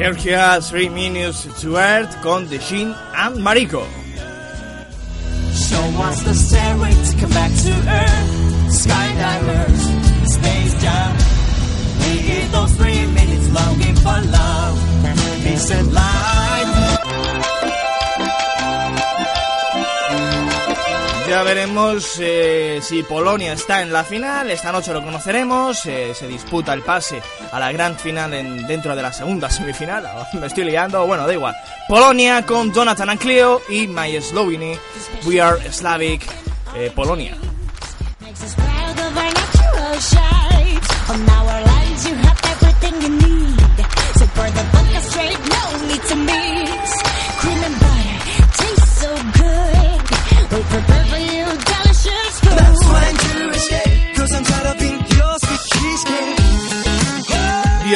Georgia 0.09 0.59
3 0.59 0.89
Minutes 0.89 1.47
to 1.61 1.77
Earth 1.77 2.19
con 2.23 2.47
The 2.47 2.59
Shin 2.59 2.95
and 3.15 3.35
Mariko. 3.45 3.85
So 5.53 5.77
what's 5.99 6.23
the 6.23 6.33
stairway 6.33 6.89
to 6.89 7.17
come 7.19 7.29
back 7.29 7.51
to 7.51 7.69
Earth? 7.69 8.73
Skydivers, 8.73 9.18
Ya 21.39 21.43
veremos 21.45 22.17
eh, 22.19 22.81
si 22.83 23.01
Polonia 23.01 23.53
está 23.53 23.81
en 23.81 23.93
la 23.93 24.03
final. 24.03 24.51
Esta 24.51 24.73
noche 24.73 24.91
lo 24.91 25.01
conoceremos. 25.01 25.85
eh, 25.85 26.11
se 26.13 26.27
disputa 26.27 26.73
el 26.73 26.81
pase 26.81 27.21
a 27.53 27.57
la 27.61 27.71
gran 27.71 27.95
final 27.97 28.33
en- 28.33 28.67
dentro 28.67 28.93
de 28.93 29.01
la 29.01 29.13
segunda 29.13 29.49
semifinal. 29.49 30.03
Me 30.33 30.47
estoy 30.47 30.65
liando. 30.65 31.07
Bueno, 31.07 31.25
da 31.25 31.31
igual. 31.31 31.55
Polonia 31.87 32.45
con 32.45 32.73
Jonathan 32.73 33.11
and 33.11 33.21
Cleo 33.21 33.61
y 33.69 33.87
My 33.87 34.19
Sloveny. 34.21 34.77
We 35.23 35.39
are 35.39 35.71
Slavic. 35.71 36.27
eh, 36.75 36.91
Polonia. 36.93 37.37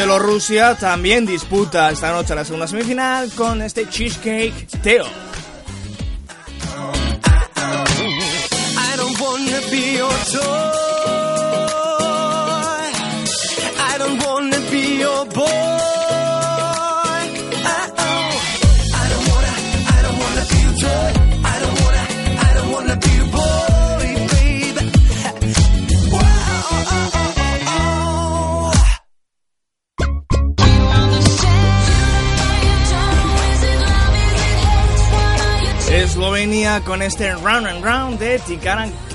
Bielorrusia 0.04 0.76
también 0.76 1.26
disputa 1.26 1.89
esta 1.89 2.12
noche 2.12 2.36
la 2.36 2.44
segunda 2.44 2.68
semifinal 2.68 3.32
con 3.36 3.62
este 3.62 3.88
Cheesecake 3.88 4.68
Teo. 4.82 5.06
I 5.06 5.10
don't 8.98 9.18
wanna 9.22 9.62
be 9.72 9.94
your 15.00 15.26
boy. 15.34 15.92
Con 36.84 37.01
este 37.01 37.34
Round 37.36 37.67
and 37.67 37.86
Round 37.86 38.19
de 38.19 38.38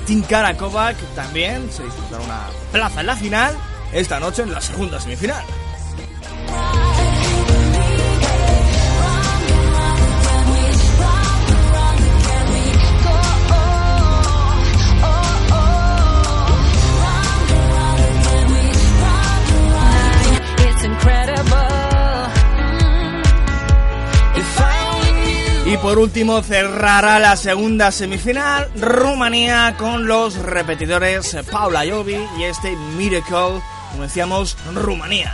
Tinkara 0.07 0.57
Kovac 0.57 0.97
también 1.13 1.71
se 1.71 1.83
disputará 1.83 2.23
una 2.23 2.47
plaza 2.71 3.01
en 3.01 3.05
la 3.05 3.15
final 3.15 3.55
esta 3.93 4.19
noche 4.19 4.41
en 4.41 4.51
la 4.51 4.59
segunda 4.59 4.99
semifinal. 4.99 5.43
Y 25.69 25.77
por 25.77 25.99
último 25.99 26.41
cerrará 26.41 27.19
la 27.19 27.35
segunda 27.35 27.91
semifinal 27.91 28.71
Rumanía 28.75 29.75
con 29.77 30.07
los 30.07 30.35
repetidores 30.35 31.37
Paula 31.51 31.83
Jovi 31.87 32.17
y 32.39 32.43
este 32.43 32.75
Miracle, 32.97 33.61
como 33.91 34.01
decíamos, 34.01 34.57
Rumanía. 34.73 35.31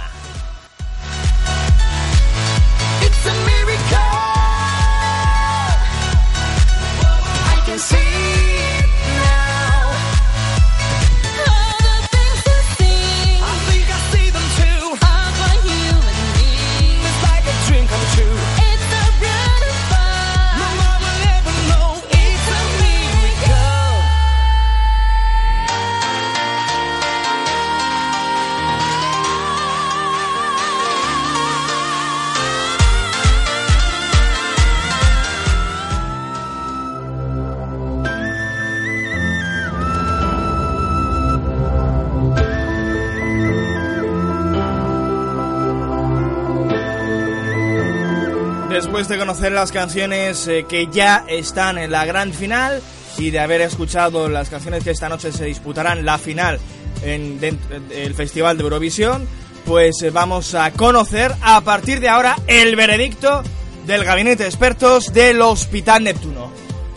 Después 48.75 49.07
de 49.07 49.17
conocer 49.17 49.53
las 49.53 49.71
canciones 49.71 50.49
eh, 50.49 50.65
que 50.67 50.87
ya 50.91 51.23
están 51.29 51.77
en 51.77 51.91
la 51.91 52.03
gran 52.03 52.33
final 52.33 52.81
y 53.17 53.29
de 53.29 53.39
haber 53.39 53.61
escuchado 53.61 54.27
las 54.27 54.49
canciones 54.49 54.83
que 54.83 54.91
esta 54.91 55.07
noche 55.07 55.31
se 55.31 55.45
disputarán 55.45 56.03
la 56.03 56.17
final 56.17 56.59
en 57.01 57.39
del 57.39 58.13
Festival 58.15 58.57
de 58.57 58.63
Eurovisión, 58.63 59.29
pues 59.65 60.01
eh, 60.01 60.09
vamos 60.09 60.55
a 60.55 60.71
conocer 60.71 61.33
a 61.41 61.61
partir 61.61 62.01
de 62.01 62.09
ahora 62.09 62.35
el 62.47 62.75
veredicto 62.75 63.43
del 63.87 64.03
gabinete 64.03 64.43
de 64.43 64.49
expertos 64.49 65.13
del 65.13 65.41
Hospital 65.41 66.03
Neptuno. 66.03 66.51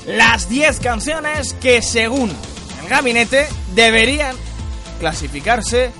Las 0.05 0.49
10 0.49 0.81
canciones 0.81 1.53
que 1.53 1.81
según 1.81 2.33
el 2.83 2.88
gabinete 2.88 3.47
deberían 3.77 4.35
clasificarse 4.99 5.93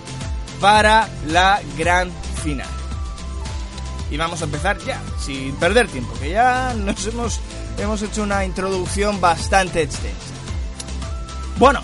para 0.61 1.09
la 1.29 1.61
gran 1.79 2.11
final. 2.43 2.78
Y 4.11 4.17
vamos 4.17 4.41
a 4.41 4.45
empezar 4.45 4.79
ya, 4.79 5.01
sin 5.21 5.55
perder 5.57 5.89
tiempo, 5.89 6.15
que 6.19 6.31
ya 6.31 6.75
nos 6.75 7.07
hemos, 7.07 7.41
hemos 7.79 8.01
hecho 8.03 8.23
una 8.23 8.45
introducción 8.45 9.21
bastante 9.21 9.83
extensa. 9.83 10.17
Bueno, 11.59 11.81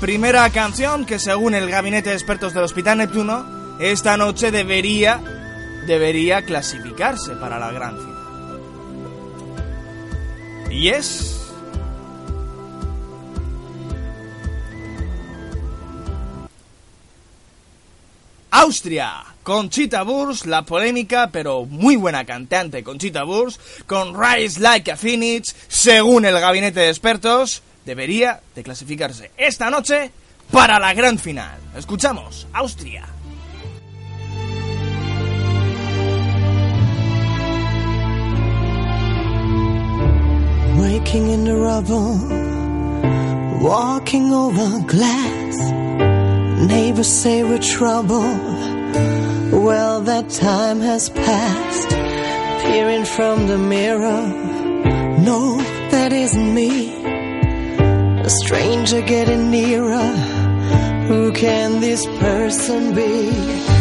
primera 0.00 0.50
canción 0.50 1.06
que 1.06 1.18
según 1.18 1.54
el 1.54 1.70
gabinete 1.70 2.10
de 2.10 2.16
expertos 2.16 2.52
del 2.52 2.64
Hospital 2.64 2.98
Neptuno, 2.98 3.60
esta 3.80 4.16
noche 4.16 4.50
debería, 4.50 5.20
debería 5.86 6.44
clasificarse 6.44 7.32
para 7.36 7.58
la 7.58 7.70
gran 7.70 7.96
final. 7.96 8.10
Y 10.70 10.88
es... 10.88 11.36
Austria, 18.50 19.24
Conchita 19.50 20.04
Wurst, 20.04 20.46
la 20.46 20.62
polémica 20.62 21.30
pero 21.32 21.64
muy 21.64 21.96
buena 21.96 22.24
cantante 22.24 22.84
Conchita 22.84 23.24
Wurst, 23.24 23.60
con 23.84 24.14
Rise 24.14 24.60
Like 24.60 24.92
a 24.92 24.96
Phoenix, 24.96 25.56
según 25.66 26.24
el 26.24 26.38
gabinete 26.38 26.78
de 26.78 26.88
expertos, 26.88 27.60
debería 27.84 28.40
de 28.54 28.62
clasificarse 28.62 29.32
esta 29.36 29.68
noche 29.68 30.12
para 30.52 30.78
la 30.78 30.94
gran 30.94 31.18
final. 31.18 31.58
Escuchamos, 31.76 32.46
Austria. 32.52 33.08
Walking 43.60 44.32
over 44.32 44.80
glass. 44.86 46.68
Neighbors 46.68 47.08
say 47.08 47.42
we're 47.42 47.58
trouble. 47.58 49.29
Well, 49.52 50.02
that 50.02 50.30
time 50.30 50.80
has 50.80 51.10
passed. 51.10 51.90
Peering 52.64 53.04
from 53.04 53.48
the 53.48 53.58
mirror, 53.58 54.22
no, 55.18 55.56
that 55.90 56.12
isn't 56.12 56.54
me. 56.54 56.94
A 58.22 58.30
stranger 58.30 59.02
getting 59.02 59.50
nearer. 59.50 60.12
Who 61.08 61.32
can 61.32 61.80
this 61.80 62.06
person 62.06 62.94
be? 62.94 63.79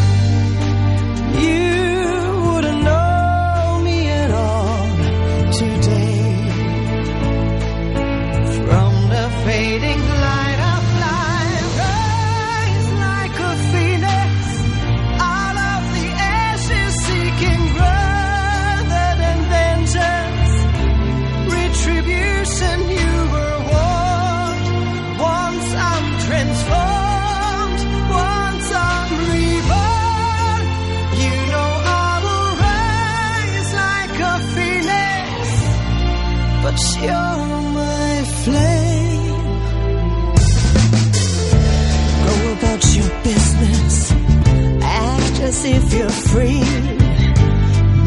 If 45.65 45.93
you're 45.93 46.09
free. 46.09 46.61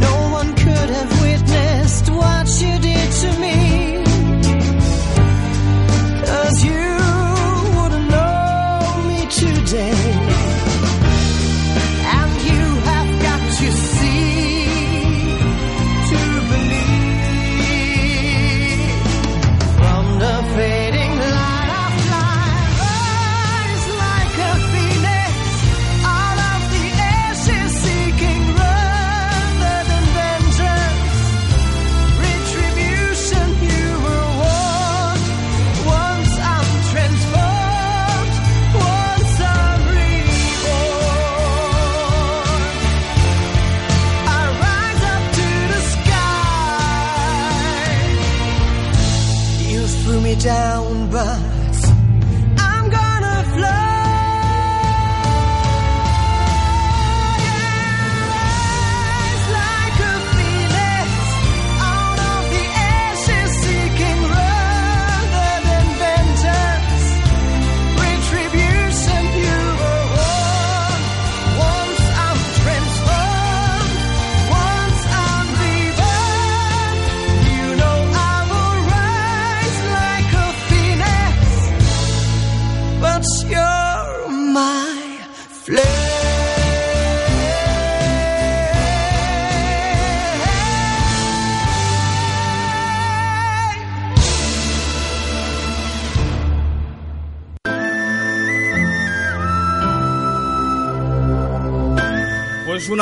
No 0.01 0.15
one 0.33 0.55
could 0.55 0.91
have 0.97 1.21
witnessed 1.23 2.11
what 2.11 2.42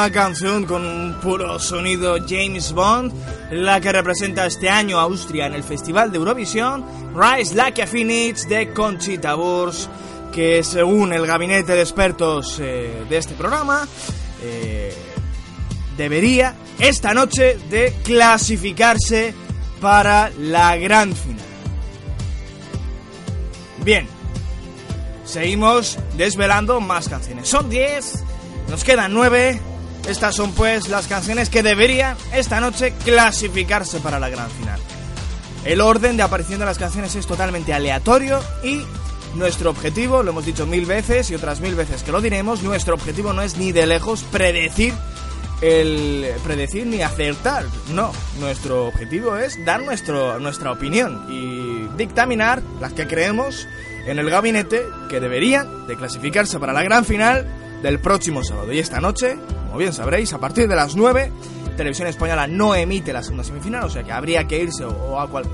una 0.00 0.10
canción 0.10 0.64
con 0.64 0.86
un 0.86 1.20
puro 1.20 1.58
sonido 1.58 2.16
James 2.26 2.72
Bond, 2.72 3.12
la 3.50 3.82
que 3.82 3.92
representa 3.92 4.46
este 4.46 4.70
año 4.70 4.98
Austria 4.98 5.44
en 5.44 5.52
el 5.52 5.62
Festival 5.62 6.10
de 6.10 6.16
Eurovisión, 6.16 6.86
Rise 7.14 7.54
Like 7.54 7.82
a 7.82 7.86
Phoenix 7.86 8.48
de 8.48 8.72
Conchita 8.72 9.36
Wurst, 9.36 9.90
que 10.32 10.64
según 10.64 11.12
el 11.12 11.26
gabinete 11.26 11.72
de 11.72 11.82
expertos 11.82 12.58
eh, 12.60 13.04
de 13.10 13.16
este 13.18 13.34
programa, 13.34 13.86
eh, 14.42 14.94
debería 15.98 16.54
esta 16.78 17.12
noche 17.12 17.58
de 17.68 17.92
clasificarse 18.02 19.34
para 19.82 20.30
la 20.38 20.78
gran 20.78 21.14
final. 21.14 21.44
Bien, 23.84 24.08
seguimos 25.26 25.98
desvelando 26.16 26.80
más 26.80 27.06
canciones. 27.06 27.46
Son 27.46 27.68
10, 27.68 28.24
nos 28.70 28.82
quedan 28.82 29.12
9. 29.12 29.69
Estas 30.08 30.34
son 30.34 30.52
pues 30.52 30.88
las 30.88 31.06
canciones 31.06 31.50
que 31.50 31.62
deberían 31.62 32.16
esta 32.32 32.60
noche 32.60 32.92
clasificarse 33.04 34.00
para 34.00 34.18
la 34.18 34.28
gran 34.28 34.50
final. 34.50 34.80
El 35.64 35.80
orden 35.80 36.16
de 36.16 36.22
aparición 36.22 36.60
de 36.60 36.66
las 36.66 36.78
canciones 36.78 37.14
es 37.14 37.26
totalmente 37.26 37.72
aleatorio 37.72 38.40
y 38.64 38.82
nuestro 39.34 39.70
objetivo, 39.70 40.22
lo 40.22 40.30
hemos 40.30 40.46
dicho 40.46 40.66
mil 40.66 40.86
veces 40.86 41.30
y 41.30 41.34
otras 41.34 41.60
mil 41.60 41.74
veces 41.74 42.02
que 42.02 42.12
lo 42.12 42.20
diremos, 42.20 42.62
nuestro 42.62 42.94
objetivo 42.94 43.32
no 43.32 43.42
es 43.42 43.56
ni 43.56 43.70
de 43.70 43.86
lejos 43.86 44.24
predecir 44.24 44.94
el 45.60 46.26
predecir 46.42 46.86
ni 46.86 47.02
acertar. 47.02 47.66
No, 47.92 48.12
nuestro 48.40 48.86
objetivo 48.86 49.36
es 49.36 49.62
dar 49.64 49.82
nuestro, 49.82 50.38
nuestra 50.38 50.72
opinión 50.72 51.26
y 51.28 51.86
dictaminar 51.96 52.62
las 52.80 52.92
que 52.94 53.06
creemos 53.06 53.66
en 54.06 54.18
el 54.18 54.30
gabinete 54.30 54.82
que 55.08 55.20
deberían 55.20 55.86
de 55.86 55.96
clasificarse 55.96 56.58
para 56.58 56.72
la 56.72 56.82
gran 56.82 57.04
final 57.04 57.46
del 57.82 57.98
próximo 58.00 58.42
sábado. 58.44 58.72
Y 58.72 58.78
esta 58.78 59.00
noche, 59.00 59.36
como 59.66 59.78
bien 59.78 59.92
sabréis, 59.92 60.32
a 60.32 60.38
partir 60.38 60.68
de 60.68 60.76
las 60.76 60.96
9, 60.96 61.32
Televisión 61.76 62.08
Española 62.08 62.46
no 62.46 62.74
emite 62.74 63.12
la 63.12 63.22
segunda 63.22 63.44
semifinal, 63.44 63.84
o 63.84 63.90
sea 63.90 64.02
que 64.02 64.12
habría 64.12 64.46
que 64.46 64.62
irse 64.62 64.84
o, 64.84 65.18
a 65.18 65.28
cual, 65.30 65.44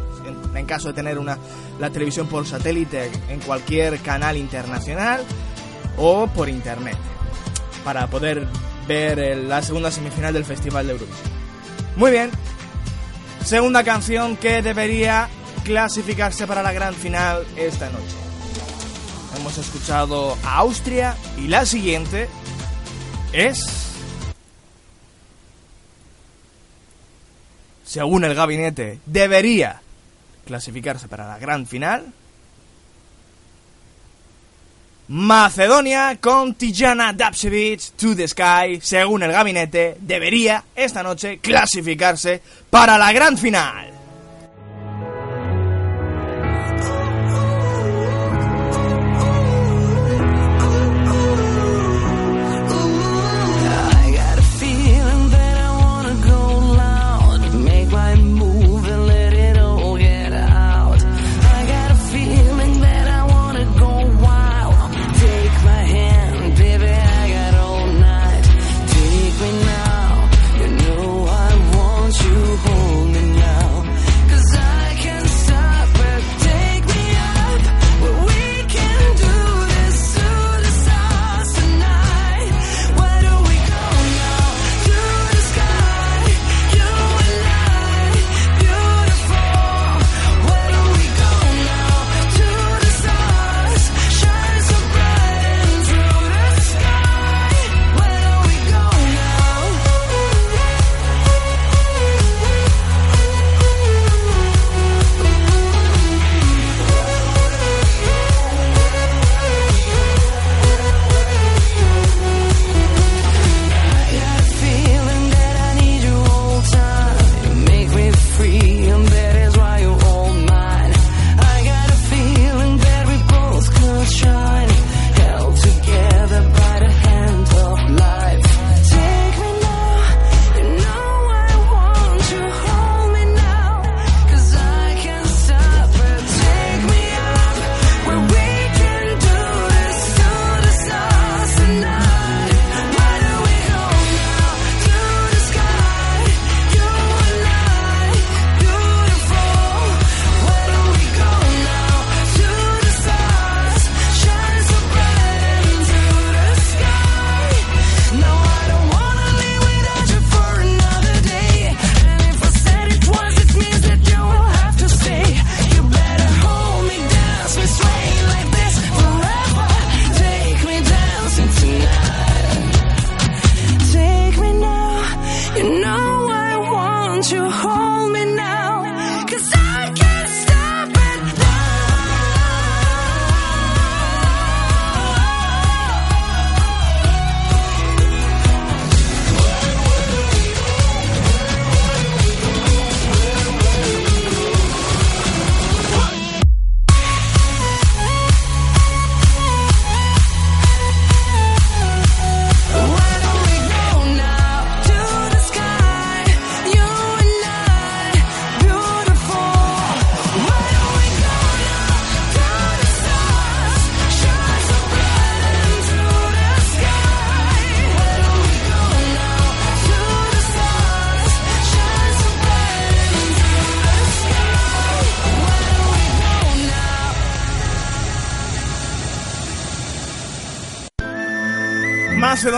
en, 0.54 0.66
caso 0.66 0.88
de 0.88 0.94
tener 0.94 1.18
una, 1.18 1.38
la 1.78 1.90
televisión 1.90 2.26
por 2.26 2.44
satélite 2.46 3.10
en 3.28 3.38
cualquier 3.40 3.98
canal 4.00 4.36
internacional 4.36 5.20
o 5.96 6.26
por 6.26 6.48
internet 6.48 6.96
para 7.84 8.08
poder 8.08 8.46
ver 8.88 9.18
el- 9.20 9.48
la 9.48 9.62
segunda 9.62 9.90
semifinal 9.92 10.32
del 10.34 10.44
Festival 10.44 10.86
de 10.86 10.92
Eurovisión. 10.94 11.30
Muy 11.96 12.10
bien. 12.10 12.30
Segunda 13.44 13.84
canción 13.84 14.36
que 14.36 14.60
debería 14.62 15.28
clasificarse 15.62 16.46
para 16.48 16.62
la 16.62 16.72
gran 16.72 16.94
final 16.94 17.44
esta 17.56 17.88
noche. 17.90 18.25
Hemos 19.46 19.58
escuchado 19.58 20.36
a 20.42 20.56
Austria 20.56 21.16
y 21.38 21.46
la 21.46 21.64
siguiente 21.64 22.28
es... 23.32 23.92
Según 27.84 28.24
el 28.24 28.34
gabinete, 28.34 28.98
debería 29.06 29.80
clasificarse 30.44 31.06
para 31.06 31.28
la 31.28 31.38
gran 31.38 31.64
final. 31.64 32.12
Macedonia 35.06 36.18
con 36.20 36.54
Tijana 36.54 37.12
Dapsevich 37.12 37.92
to 37.92 38.16
the 38.16 38.26
Sky, 38.26 38.80
según 38.82 39.22
el 39.22 39.30
gabinete, 39.30 39.96
debería 40.00 40.64
esta 40.74 41.04
noche 41.04 41.38
clasificarse 41.38 42.42
para 42.68 42.98
la 42.98 43.12
gran 43.12 43.38
final. 43.38 43.95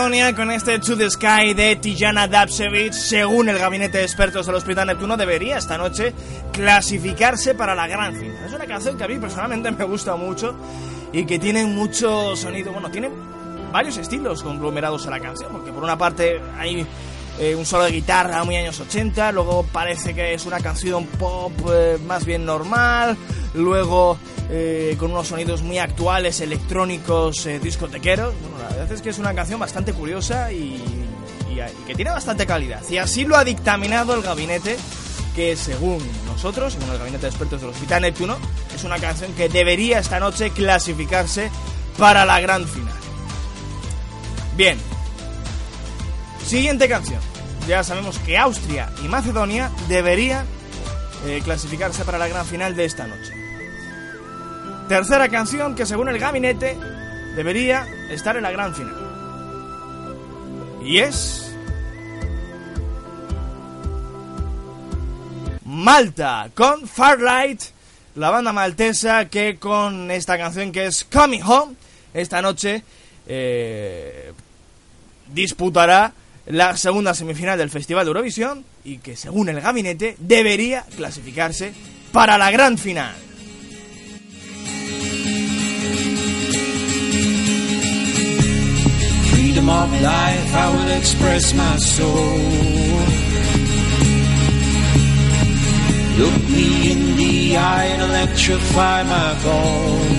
Con 0.09 0.49
este 0.49 0.79
To 0.79 0.97
the 0.97 1.07
Sky 1.07 1.53
de 1.53 1.75
Tijana 1.75 2.27
Dapsevich, 2.27 2.93
según 2.93 3.47
el 3.47 3.59
gabinete 3.59 3.99
de 3.99 4.05
expertos 4.05 4.47
del 4.47 4.55
Hospital 4.55 4.87
Neptuno, 4.87 5.15
debería 5.15 5.59
esta 5.59 5.77
noche 5.77 6.15
clasificarse 6.51 7.53
para 7.53 7.75
la 7.75 7.85
gran 7.85 8.15
final. 8.15 8.43
Es 8.43 8.51
una 8.51 8.65
canción 8.65 8.97
que 8.97 9.03
a 9.03 9.07
mí 9.07 9.19
personalmente 9.19 9.69
me 9.69 9.83
gusta 9.83 10.15
mucho 10.15 10.55
y 11.13 11.27
que 11.27 11.37
tiene 11.37 11.63
mucho 11.63 12.35
sonido, 12.35 12.71
bueno, 12.73 12.89
tiene 12.89 13.11
varios 13.71 13.97
estilos 13.97 14.41
conglomerados 14.41 15.05
a 15.05 15.11
la 15.11 15.19
canción, 15.19 15.51
porque 15.51 15.71
por 15.71 15.83
una 15.83 15.95
parte 15.95 16.41
hay 16.57 16.87
eh, 17.39 17.55
un 17.55 17.65
solo 17.65 17.85
de 17.85 17.91
guitarra 17.91 18.43
muy 18.43 18.55
años 18.57 18.79
80, 18.79 19.31
luego 19.31 19.63
parece 19.71 20.13
que 20.13 20.33
es 20.33 20.45
una 20.45 20.59
canción 20.59 21.05
pop 21.05 21.51
eh, 21.71 21.97
más 22.05 22.25
bien 22.25 22.45
normal, 22.45 23.17
luego 23.53 24.17
eh, 24.49 24.95
con 24.99 25.11
unos 25.11 25.27
sonidos 25.27 25.61
muy 25.61 25.77
actuales, 25.77 26.41
electrónicos, 26.41 27.47
discotequeros. 27.61 28.33
Bueno, 28.41 28.57
la 28.69 28.75
verdad 28.75 28.91
es 28.91 29.01
que 29.01 29.09
es 29.09 29.19
una 29.19 29.33
canción 29.33 29.59
bastante 29.59 29.93
curiosa 29.93 30.51
y, 30.51 30.57
y- 30.57 31.05
y 31.51 31.83
que 31.87 31.95
tiene 31.95 32.11
bastante 32.11 32.45
calidad. 32.45 32.81
Y 32.89 32.97
así 32.97 33.25
lo 33.25 33.35
ha 33.35 33.43
dictaminado 33.43 34.13
el 34.15 34.21
gabinete, 34.21 34.77
que 35.35 35.55
según 35.57 35.97
nosotros, 36.25 36.73
según 36.73 36.89
el 36.91 36.97
gabinete 36.99 37.23
de 37.23 37.29
expertos 37.29 37.59
del 37.61 37.71
Hospital 37.71 38.01
Neptuno, 38.03 38.37
es 38.73 38.83
una 38.83 38.97
canción 38.99 39.33
que 39.33 39.49
debería 39.49 39.99
esta 39.99 40.19
noche 40.19 40.51
clasificarse 40.51 41.49
para 41.97 42.25
la 42.25 42.39
gran 42.39 42.65
final. 42.67 42.93
Bien. 44.55 44.77
Siguiente 46.45 46.87
canción. 46.87 47.19
Ya 47.69 47.83
sabemos 47.83 48.17
que 48.17 48.35
Austria 48.35 48.89
y 49.05 49.07
Macedonia 49.07 49.69
deberían 49.87 50.43
eh, 51.27 51.39
clasificarse 51.43 52.03
para 52.03 52.17
la 52.17 52.27
gran 52.27 52.43
final 52.43 52.75
de 52.75 52.85
esta 52.85 53.05
noche. 53.05 53.31
Tercera 54.87 55.29
canción 55.29 55.75
que 55.75 55.85
según 55.85 56.09
el 56.09 56.17
gabinete 56.17 56.75
debería 57.35 57.87
estar 58.09 58.35
en 58.37 58.41
la 58.41 58.51
gran 58.51 58.73
final. 58.73 58.95
Y 60.83 60.97
es... 60.97 61.45
Malta 65.63 66.49
con 66.55 66.87
Farlight, 66.87 67.61
la 68.15 68.31
banda 68.31 68.51
maltesa 68.51 69.25
que 69.25 69.59
con 69.59 70.09
esta 70.09 70.39
canción 70.39 70.71
que 70.71 70.87
es 70.87 71.03
Coming 71.03 71.43
Home, 71.43 71.75
esta 72.15 72.41
noche 72.41 72.83
eh, 73.27 74.33
disputará 75.31 76.13
la 76.49 76.75
segunda 76.75 77.13
semifinal 77.13 77.57
del 77.57 77.69
Festival 77.69 78.05
de 78.05 78.09
Eurovisión 78.09 78.65
y 78.83 78.97
que 78.97 79.15
según 79.15 79.49
el 79.49 79.61
gabinete 79.61 80.15
debería 80.19 80.83
clasificarse 80.97 81.73
para 82.11 82.37
la 82.37 82.51
gran 82.51 82.77
final. 82.77 83.15
freedom 89.59 89.69
of 89.69 89.91
life, 90.01 90.55
I 90.55 90.69
will 90.73 90.91
express 90.97 91.53
my 91.53 91.77
soul. 91.77 92.37
Look 96.17 96.49
me 96.49 96.91
in 96.91 97.17
the 97.17 97.57
eye 97.57 97.85
and 97.85 98.01
electrify 98.01 99.03
my. 99.03 100.18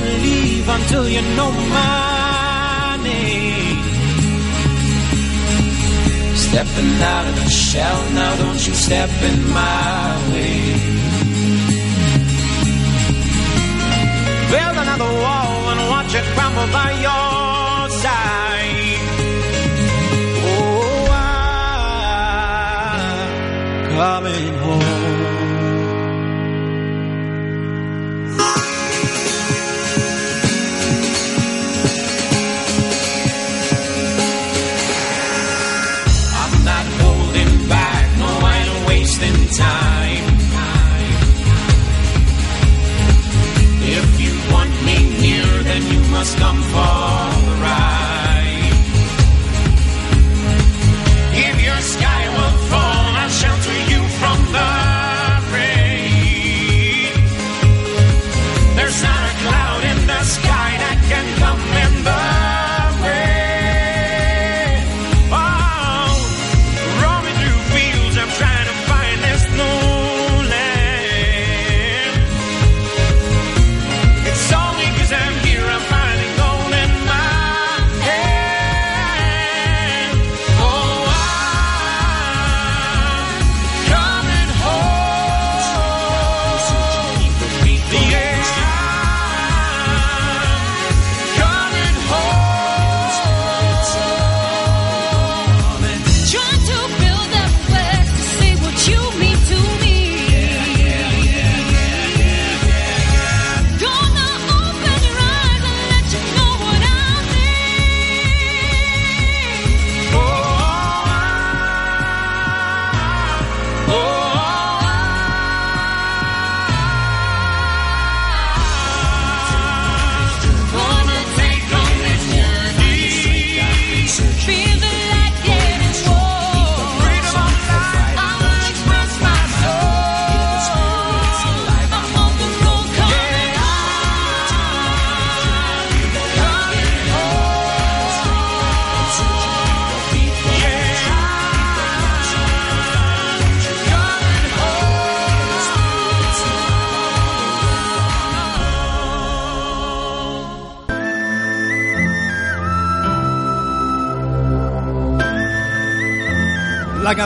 Gonna 0.00 0.18
leave 0.18 0.68
until 0.68 1.08
you 1.08 1.22
know 1.36 1.52
my 1.52 2.98
name. 3.02 3.78
Stepping 6.46 6.92
out 7.14 7.26
of 7.30 7.34
the 7.36 7.48
shell, 7.48 7.98
now 8.12 8.36
don't 8.36 8.66
you 8.66 8.74
step 8.74 9.10
in 9.28 9.36
my 9.60 10.18
way. 10.32 10.60
Build 14.52 14.76
another 14.84 15.12
wall 15.22 15.70
and 15.72 15.80
watch 15.92 16.12
it 16.20 16.26
crumble 16.34 16.68
by 16.78 16.90
your 17.06 17.90
side. 18.04 19.00
Oh, 20.48 21.06
I'm 23.50 23.88
coming 23.96 24.54
home. 24.64 25.45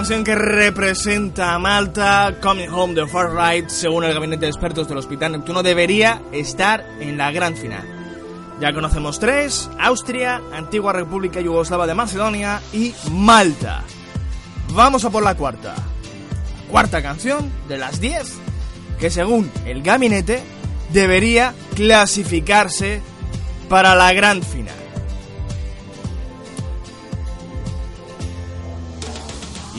Canción 0.01 0.24
que 0.24 0.34
representa 0.34 1.53
a 1.53 1.59
Malta, 1.59 2.38
Coming 2.40 2.70
Home 2.70 2.94
de 2.94 3.07
Far 3.07 3.34
Right, 3.34 3.68
según 3.68 4.03
el 4.05 4.14
gabinete 4.14 4.46
de 4.46 4.51
expertos 4.51 4.88
del 4.88 4.96
Hospital 4.96 5.32
Neptuno, 5.32 5.62
debería 5.62 6.22
estar 6.32 6.86
en 7.01 7.18
la 7.18 7.30
gran 7.32 7.55
final. 7.55 7.86
Ya 8.59 8.72
conocemos 8.72 9.20
tres, 9.20 9.68
Austria, 9.78 10.40
Antigua 10.55 10.94
República 10.94 11.42
Yugoslava 11.42 11.86
de 11.86 11.94
Macedonia 11.94 12.62
y 12.72 12.94
Malta. 13.11 13.84
Vamos 14.72 15.05
a 15.05 15.11
por 15.11 15.22
la 15.22 15.34
cuarta. 15.34 15.74
Cuarta 16.70 17.03
canción 17.03 17.53
de 17.68 17.76
las 17.76 18.01
10, 18.01 18.38
que 18.98 19.11
según 19.11 19.53
el 19.66 19.82
gabinete 19.82 20.42
debería 20.94 21.53
clasificarse 21.76 23.03
para 23.68 23.94
la 23.94 24.14
gran 24.14 24.42
final. 24.42 24.80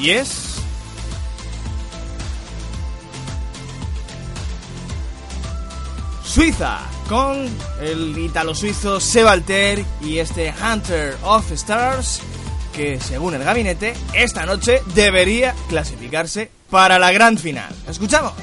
Y 0.01 0.09
es... 0.09 0.55
Suiza, 6.23 6.79
con 7.07 7.47
el 7.81 8.17
italo-suizo 8.17 8.99
Sebalter 8.99 9.85
y 10.01 10.17
este 10.17 10.51
Hunter 10.59 11.15
of 11.23 11.51
Stars, 11.51 12.21
que 12.73 12.99
según 12.99 13.35
el 13.35 13.43
gabinete, 13.43 13.93
esta 14.13 14.45
noche 14.47 14.81
debería 14.95 15.53
clasificarse 15.69 16.49
para 16.71 16.97
la 16.97 17.11
gran 17.11 17.37
final. 17.37 17.69
¿Escuchamos? 17.87 18.33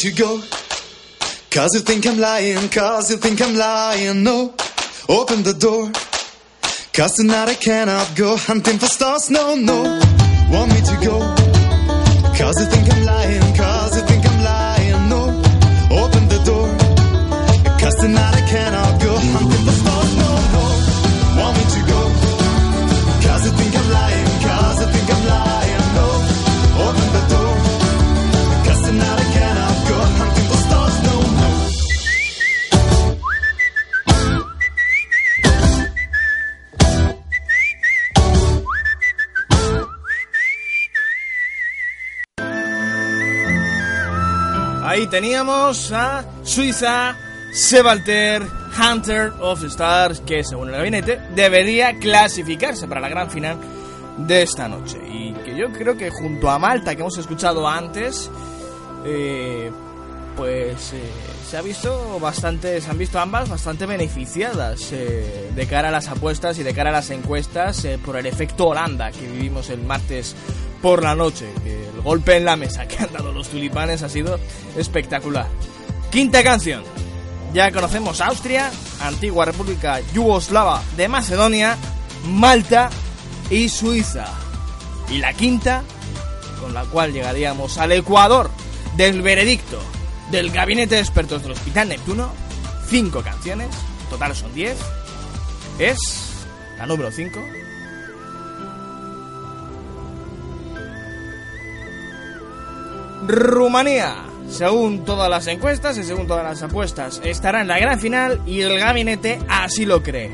To 0.00 0.12
go? 0.12 0.40
Cause 1.50 1.74
you 1.74 1.80
think 1.80 2.06
I'm 2.06 2.18
lying, 2.18 2.70
cause 2.70 3.10
you 3.10 3.18
think 3.18 3.42
I'm 3.42 3.54
lying. 3.54 4.22
No, 4.22 4.54
open 5.10 5.42
the 5.42 5.52
door. 5.52 5.92
Cause 6.94 7.12
tonight 7.16 7.48
I 7.50 7.54
cannot 7.54 8.16
go 8.16 8.36
hunting 8.36 8.78
for 8.78 8.86
stars. 8.86 9.28
No, 9.30 9.54
no. 9.54 9.82
Want 10.50 10.72
me 10.72 10.80
to 10.80 10.96
go? 11.04 11.18
Cause 12.38 12.56
you 12.60 12.66
think 12.72 12.90
I'm 12.94 12.99
teníamos 45.10 45.92
a 45.92 46.24
Suiza, 46.44 47.16
Sebalter, 47.52 48.42
Hunter 48.78 49.32
of 49.40 49.62
Stars, 49.64 50.20
que 50.20 50.44
según 50.44 50.68
el 50.68 50.76
gabinete 50.76 51.20
debería 51.34 51.98
clasificarse 51.98 52.86
para 52.86 53.00
la 53.00 53.08
gran 53.08 53.30
final 53.30 53.58
de 54.16 54.42
esta 54.42 54.68
noche. 54.68 54.98
Y 55.06 55.32
que 55.44 55.56
yo 55.56 55.72
creo 55.72 55.96
que 55.96 56.10
junto 56.10 56.48
a 56.48 56.58
Malta, 56.58 56.94
que 56.94 57.02
hemos 57.02 57.18
escuchado 57.18 57.68
antes, 57.68 58.30
eh, 59.04 59.70
pues 60.36 60.92
eh, 60.92 61.02
se 61.46 61.56
ha 61.56 61.62
visto 61.62 62.18
bastante, 62.20 62.80
se 62.80 62.90
han 62.90 62.96
visto 62.96 63.18
ambas 63.18 63.48
bastante 63.48 63.86
beneficiadas 63.86 64.92
eh, 64.92 65.50
de 65.54 65.66
cara 65.66 65.88
a 65.88 65.90
las 65.90 66.08
apuestas 66.08 66.58
y 66.58 66.62
de 66.62 66.72
cara 66.72 66.90
a 66.90 66.92
las 66.92 67.10
encuestas 67.10 67.86
por 68.04 68.16
el 68.16 68.26
efecto 68.26 68.68
Holanda 68.68 69.10
que 69.10 69.26
vivimos 69.26 69.68
el 69.70 69.82
martes 69.82 70.36
por 70.82 71.02
la 71.02 71.14
noche. 71.14 71.52
El 71.64 72.00
golpe 72.02 72.36
en 72.36 72.44
la 72.44 72.56
mesa 72.56 72.86
que 72.88 73.02
han 73.02 73.12
dado 73.12 73.32
los 73.32 73.48
tulipanes 73.48 74.02
ha 74.02 74.08
sido 74.08 74.38
espectacular. 74.76 75.46
Quinta 76.10 76.42
canción. 76.42 76.82
Ya 77.52 77.72
conocemos 77.72 78.20
Austria, 78.20 78.70
antigua 79.00 79.44
República 79.44 80.00
Yugoslava 80.14 80.82
de 80.96 81.08
Macedonia, 81.08 81.76
Malta 82.24 82.90
y 83.50 83.68
Suiza. 83.68 84.26
Y 85.08 85.18
la 85.18 85.32
quinta, 85.32 85.82
con 86.60 86.72
la 86.72 86.84
cual 86.84 87.12
llegaríamos 87.12 87.78
al 87.78 87.90
Ecuador 87.92 88.50
del 88.96 89.22
veredicto 89.22 89.80
del 90.30 90.50
gabinete 90.52 90.94
de 90.94 91.00
expertos 91.00 91.42
del 91.42 91.52
Hospital 91.52 91.88
Neptuno, 91.88 92.30
cinco 92.88 93.20
canciones, 93.22 93.68
total 94.08 94.36
son 94.36 94.54
diez, 94.54 94.76
es 95.80 95.98
la 96.78 96.86
número 96.86 97.10
5. 97.10 97.59
Rumanía, 103.26 104.16
según 104.48 105.04
todas 105.04 105.28
las 105.28 105.46
encuestas 105.46 105.98
y 105.98 106.04
según 106.04 106.26
todas 106.26 106.44
las 106.44 106.62
apuestas, 106.62 107.20
estará 107.24 107.60
en 107.60 107.68
la 107.68 107.78
gran 107.78 108.00
final 108.00 108.40
y 108.46 108.62
el 108.62 108.78
gabinete 108.78 109.38
así 109.48 109.84
lo 109.84 110.02
cree. 110.02 110.30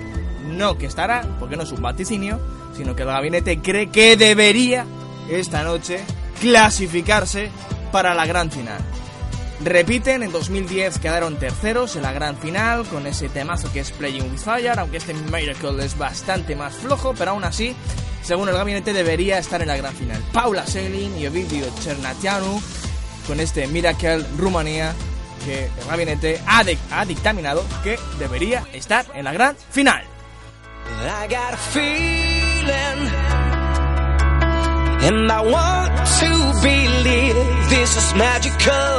No 0.46 0.78
que 0.78 0.86
estará, 0.86 1.22
porque 1.40 1.56
no 1.56 1.64
es 1.64 1.72
un 1.72 1.82
vaticinio, 1.82 2.40
sino 2.76 2.94
que 2.94 3.02
el 3.02 3.08
gabinete 3.08 3.60
cree 3.60 3.90
que 3.90 4.16
debería 4.16 4.86
esta 5.30 5.64
noche 5.64 6.00
clasificarse 6.40 7.50
para 7.90 8.14
la 8.14 8.26
gran 8.26 8.50
final. 8.50 8.78
Repiten, 9.60 10.22
en 10.22 10.32
2010 10.32 10.98
quedaron 10.98 11.38
terceros 11.38 11.96
en 11.96 12.02
la 12.02 12.12
gran 12.12 12.36
final 12.36 12.84
con 12.86 13.06
ese 13.06 13.28
temazo 13.30 13.72
que 13.72 13.80
es 13.80 13.90
Playing 13.90 14.30
with 14.30 14.38
Fire, 14.38 14.78
aunque 14.78 14.98
este 14.98 15.14
Miracle 15.14 15.84
es 15.84 15.96
bastante 15.96 16.54
más 16.54 16.74
flojo, 16.74 17.14
pero 17.16 17.30
aún 17.30 17.44
así, 17.44 17.74
según 18.22 18.48
el 18.48 18.54
gabinete, 18.54 18.92
debería 18.92 19.38
estar 19.38 19.62
en 19.62 19.68
la 19.68 19.76
gran 19.76 19.94
final. 19.94 20.22
Paula 20.32 20.66
Selin 20.66 21.18
y 21.18 21.26
Ovidio 21.26 21.66
Chernatianu 21.80 22.60
con 23.26 23.40
este 23.40 23.66
Miracle 23.66 24.24
Rumanía 24.36 24.94
que 25.44 25.64
el 25.64 25.86
gabinete 25.88 26.40
ha, 26.46 27.04
dictaminado 27.04 27.64
que 27.82 27.98
debería 28.18 28.64
estar 28.72 29.06
en 29.14 29.24
la 29.24 29.32
gran 29.32 29.56
final. 29.70 30.04
I 30.88 31.26
got 31.28 31.54
and 35.06 35.30
I 35.30 35.40
want 35.40 35.92
to 36.20 36.30
believe 36.66 37.36
this 37.70 37.90
is 37.96 38.08
magical. 38.14 38.96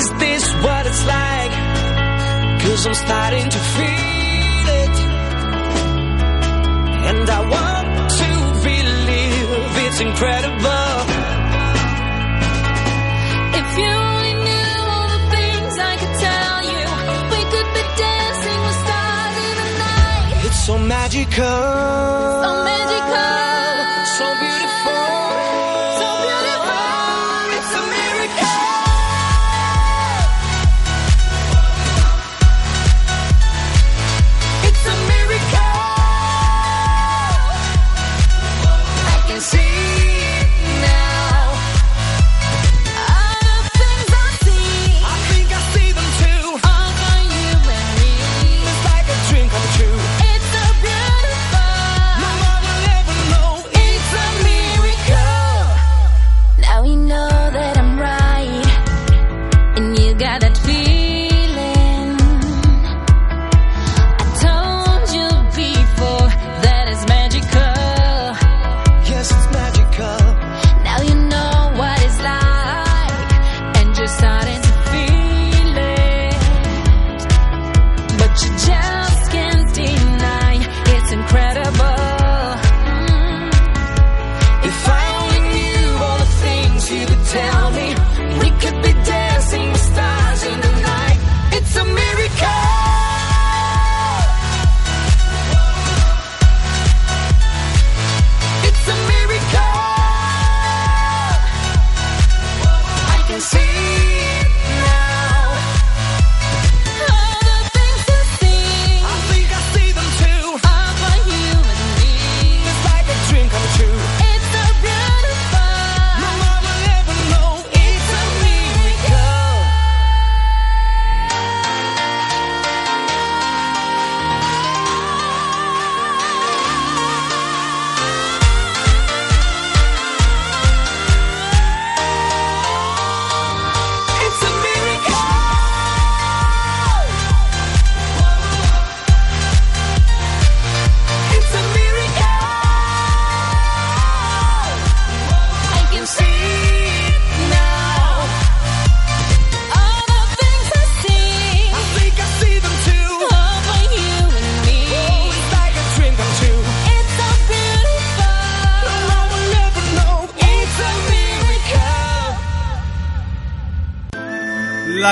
Is 0.00 0.08
this 0.24 0.44
what 0.64 0.86
it's 0.86 1.04
like? 1.06 1.54
Cause 2.62 2.86
I'm 2.86 2.94
starting 2.94 3.48
to 3.48 3.60
feel 3.76 4.64
it, 4.82 4.96
and 7.10 7.30
I 7.38 7.40
want 7.54 7.88
to 8.20 8.30
believe 8.68 9.48
it's 9.86 10.00
incredible. 10.00 10.93
So 20.64 20.78
magical. 20.78 21.44
So 21.44 22.64
magical. 22.64 23.03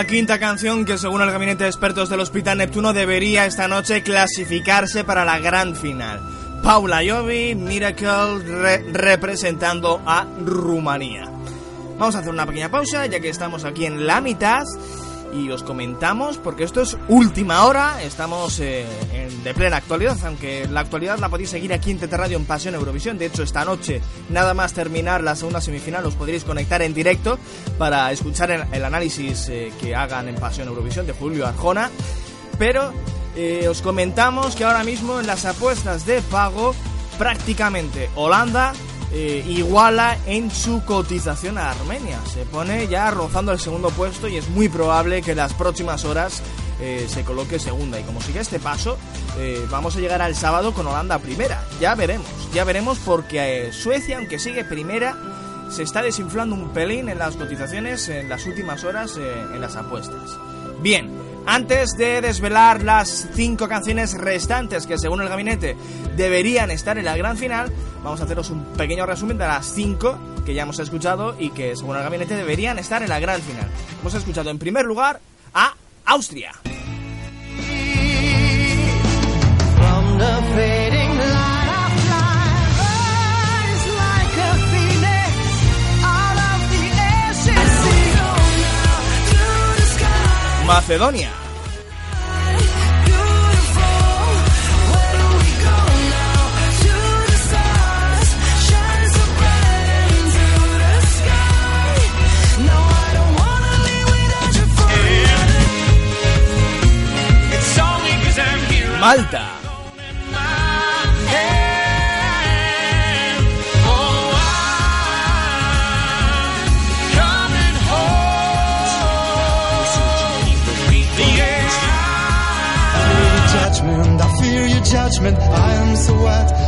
Quinta 0.09 0.39
canción 0.39 0.85
que 0.85 0.99
según 0.99 1.23
el 1.23 1.31
gabinete 1.31 1.65
de 1.65 1.71
expertos 1.71 2.09
del 2.11 2.21
Hospital 2.21 2.59
Neptuno 2.59 2.93
debería 2.93 3.47
esta 3.47 3.67
noche 3.69 4.03
clasificarse 4.03 5.05
para 5.05 5.25
la 5.25 5.39
gran 5.39 5.75
final. 5.75 6.21
Paula 6.63 7.01
Jovi, 7.07 7.55
Miracle, 7.55 8.39
re- 8.45 8.85
representando 8.93 10.03
a 10.07 10.27
Rumanía. 10.45 11.25
Vamos 11.99 12.15
a 12.15 12.19
hacer 12.19 12.31
una 12.31 12.47
pequeña 12.47 12.71
pausa 12.71 13.07
ya 13.07 13.21
que 13.21 13.29
estamos 13.31 13.65
aquí 13.65 13.87
en 13.87 14.07
la 14.07 14.21
mitad 14.21 14.65
y 15.33 15.51
os 15.51 15.63
comentamos 15.63 16.37
porque 16.39 16.65
esto 16.65 16.83
es 16.83 16.97
última 17.09 17.65
hora, 17.65 18.03
estamos 18.03 18.61
eh, 18.61 18.85
de 19.45 19.55
plena 19.55 19.76
actualidad, 19.78 20.16
aunque 20.24 20.66
la 20.68 20.80
actualidad 20.80 21.18
la 21.18 21.28
podéis 21.28 21.51
seguir 21.51 21.72
aquí 21.72 21.90
en 21.90 21.99
TT 21.99 22.12
Radio 22.12 22.36
en 22.36 22.45
Pasión 22.45 22.74
Eurovisión. 22.74 23.18
De 23.18 23.26
hecho, 23.26 23.43
esta 23.43 23.64
noche, 23.64 24.01
nada 24.30 24.55
más 24.55 24.72
terminar 24.72 25.22
la 25.22 25.36
segunda 25.36 25.61
semifinal, 25.61 26.07
os 26.07 26.14
podréis 26.14 26.45
conectar 26.45 26.82
en 26.82 26.95
directo 26.95 27.38
para 27.78 28.11
escuchar 28.12 28.51
el, 28.51 28.84
análisis 28.84 29.49
eh, 29.49 29.72
que 29.80 29.95
hagan 29.95 30.28
en 30.28 30.36
Pasión 30.36 30.68
Eurovisión 30.68 31.07
de 31.07 31.12
Julio 31.12 31.47
Arjona. 31.47 31.90
Pero 32.59 32.93
eh, 33.36 33.66
os 33.68 33.82
comentamos 33.82 34.55
que 34.55 34.64
ahora 34.64 34.84
mismo 34.84 35.18
en 35.18 35.26
las 35.26 35.45
apuestas 35.45 36.07
de 36.07 36.22
pago, 36.22 36.74
prácticamente 37.18 38.11
Holanda 38.14 38.72
eh, 39.14 39.45
iguala 39.47 40.16
en 40.26 40.51
su 40.51 40.84
cotización 40.84 41.59
a 41.59 41.70
Armenia. 41.70 42.18
Se 42.32 42.45
pone 42.45 42.88
ya 42.88 43.11
rozando 43.11 43.53
el 43.53 43.59
segundo 43.59 43.90
puesto 43.90 44.28
y 44.28 44.36
es 44.36 44.49
muy 44.49 44.68
probable 44.70 45.20
que 45.20 45.32
en 45.32 45.36
las 45.38 45.53
próximas 45.53 46.05
horas 46.05 46.43
eh, 46.83 47.07
se 47.09 47.22
coloque 47.22 47.61
segunda. 47.61 48.01
Y 48.01 48.03
como 48.03 48.20
sigue 48.20 48.41
este 48.41 48.59
paso, 48.59 48.99
eh, 49.39 49.64
vamos 49.70 49.97
a 49.97 50.01
llegar 50.01 50.20
al 50.20 50.35
sábado 50.35 50.74
con 50.74 50.87
Holanda 50.87 51.18
primera. 51.20 51.64
Ya 51.80 51.95
veremos, 51.95 52.26
ya 52.53 52.64
veremos 52.64 52.99
porque 52.99 53.68
eh, 53.68 53.72
Suecia, 53.72 54.18
aunque 54.18 54.41
sigue 54.41 54.64
primera, 54.64 55.16
se 55.70 55.85
está 55.85 56.03
desinflando 56.03 56.57
un 56.57 56.70
pelín 56.70 57.09
en 57.09 57.18
las 57.18 57.37
cotizaciones 57.37 58.09
en 58.09 58.28
las 58.28 58.47
últimas 58.47 58.83
horas 58.83 59.16
en 59.16 59.61
las 59.61 59.76
apuestas. 59.76 60.37
Bien, 60.83 61.09
antes 61.47 61.97
de 61.97 62.20
desvelar 62.20 62.83
las 62.83 63.28
cinco 63.33 63.68
canciones 63.68 64.14
restantes 64.18 64.87
que 64.87 64.99
según 64.99 65.22
el 65.22 65.28
gabinete 65.28 65.76
deberían 66.16 66.70
estar 66.70 66.99
en 66.99 67.05
la 67.05 67.16
gran 67.16 67.37
final, 67.37 67.72
vamos 68.03 68.20
a 68.20 68.24
haceros 68.24 68.51
un 68.51 68.64
pequeño 68.76 69.07
resumen 69.07 69.39
de 69.39 69.47
las 69.47 69.66
cinco 69.66 70.18
que 70.45 70.55
ya 70.55 70.62
hemos 70.62 70.78
escuchado 70.80 71.37
y 71.39 71.51
que 71.51 71.76
según 71.76 71.97
el 71.97 72.03
gabinete 72.03 72.35
deberían 72.35 72.78
estar 72.78 73.03
en 73.03 73.09
la 73.09 73.20
gran 73.20 73.41
final. 73.41 73.68
Hemos 74.01 74.14
escuchado 74.14 74.51
en 74.51 74.59
primer 74.59 74.85
lugar 74.85 75.20
a 75.55 75.74
Austria. 76.07 76.53
From 79.77 80.19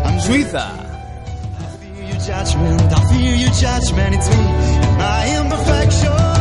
I'm 0.05 0.19
Suiza. 0.19 0.67
fear 1.79 2.05
your 2.05 2.19
judgment. 2.19 2.81
I 2.83 3.13
fear 3.13 3.35
your 3.37 3.51
judgment. 3.51 4.15
It's 4.17 4.29
me 4.29 4.37
and 4.37 4.99
my 4.99 5.41
imperfection. 5.41 6.34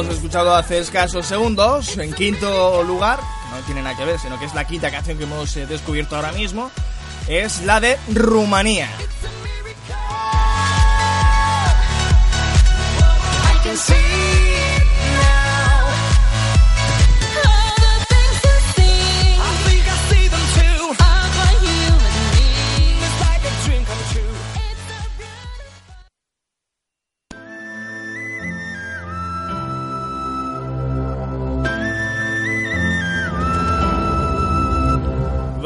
Hemos 0.00 0.14
escuchado 0.14 0.54
hace 0.54 0.78
escasos 0.78 1.24
segundos. 1.26 1.96
En 1.96 2.12
quinto 2.12 2.82
lugar, 2.82 3.18
no 3.50 3.58
tiene 3.64 3.82
nada 3.82 3.96
que 3.96 4.04
ver, 4.04 4.18
sino 4.18 4.38
que 4.38 4.44
es 4.44 4.54
la 4.54 4.66
quinta 4.66 4.90
canción 4.90 5.16
que 5.16 5.24
hemos 5.24 5.56
eh, 5.56 5.66
descubierto 5.66 6.16
ahora 6.16 6.32
mismo, 6.32 6.70
es 7.28 7.62
la 7.62 7.80
de 7.80 7.98
Rumanía. 8.12 8.90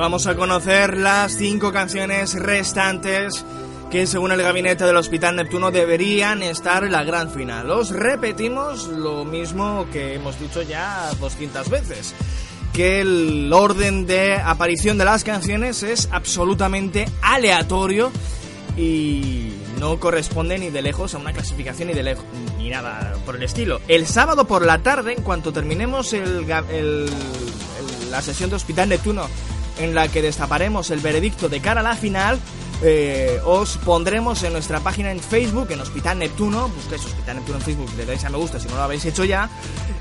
Vamos 0.01 0.27
a 0.27 0.35
conocer 0.35 0.97
las 0.97 1.37
cinco 1.37 1.73
canciones 1.73 2.33
restantes 2.33 3.45
que 3.91 4.07
según 4.07 4.33
el 4.33 4.41
gabinete 4.41 4.85
del 4.85 4.97
Hospital 4.97 5.37
Neptuno 5.37 5.71
deberían 5.71 6.43
estar 6.43 6.85
en 6.85 6.93
la 6.93 7.05
gran 7.05 7.31
final. 7.31 7.71
Os 7.71 7.91
repetimos 7.91 8.87
lo 8.87 9.27
mismo 9.27 9.87
que 9.93 10.15
hemos 10.15 10.41
dicho 10.41 10.63
ya 10.63 11.11
200 11.21 11.69
veces, 11.69 12.15
que 12.73 13.03
el 13.03 13.53
orden 13.53 14.07
de 14.07 14.37
aparición 14.37 14.97
de 14.97 15.05
las 15.05 15.23
canciones 15.23 15.83
es 15.83 16.09
absolutamente 16.11 17.07
aleatorio 17.21 18.11
y 18.79 19.53
no 19.79 20.01
corresponde 20.01 20.59
ni 20.59 20.71
de 20.71 20.81
lejos 20.81 21.15
a 21.15 21.19
una 21.19 21.35
clasificación 21.35 21.89
ni 21.89 21.95
de 21.95 22.05
lejos 22.05 22.25
ni 22.57 22.71
nada 22.71 23.17
por 23.27 23.37
el 23.37 23.43
estilo. 23.43 23.83
El 23.87 24.07
sábado 24.07 24.47
por 24.47 24.65
la 24.65 24.79
tarde, 24.79 25.13
en 25.13 25.23
cuanto 25.23 25.53
terminemos 25.53 26.17
la 28.11 28.23
sesión 28.23 28.49
de 28.49 28.57
Hospital 28.57 28.89
Neptuno 28.89 29.29
en 29.79 29.95
la 29.95 30.09
que 30.09 30.23
destaparemos 30.23 30.91
el 30.91 31.01
veredicto 31.01 31.49
de 31.49 31.61
cara 31.61 31.81
a 31.81 31.85
la 31.85 31.97
final, 31.97 32.39
eh, 32.83 33.39
os 33.45 33.77
pondremos 33.77 34.43
en 34.43 34.55
nuestra 34.55 34.81
página 34.81 35.13
en 35.13 35.21
Facebook, 35.21 35.71
en 35.71 35.81
Hospital 35.81 36.19
Neptuno, 36.19 36.69
busquéis 36.69 37.05
Hospital 37.05 37.37
Neptuno 37.37 37.59
en 37.59 37.65
Facebook, 37.65 37.91
le 37.97 38.07
dais 38.07 38.25
a 38.25 38.31
me 38.31 38.39
gusta 38.39 38.59
si 38.59 38.69
no 38.69 38.77
lo 38.77 38.83
habéis 38.83 39.05
hecho 39.05 39.25
ya, 39.25 39.51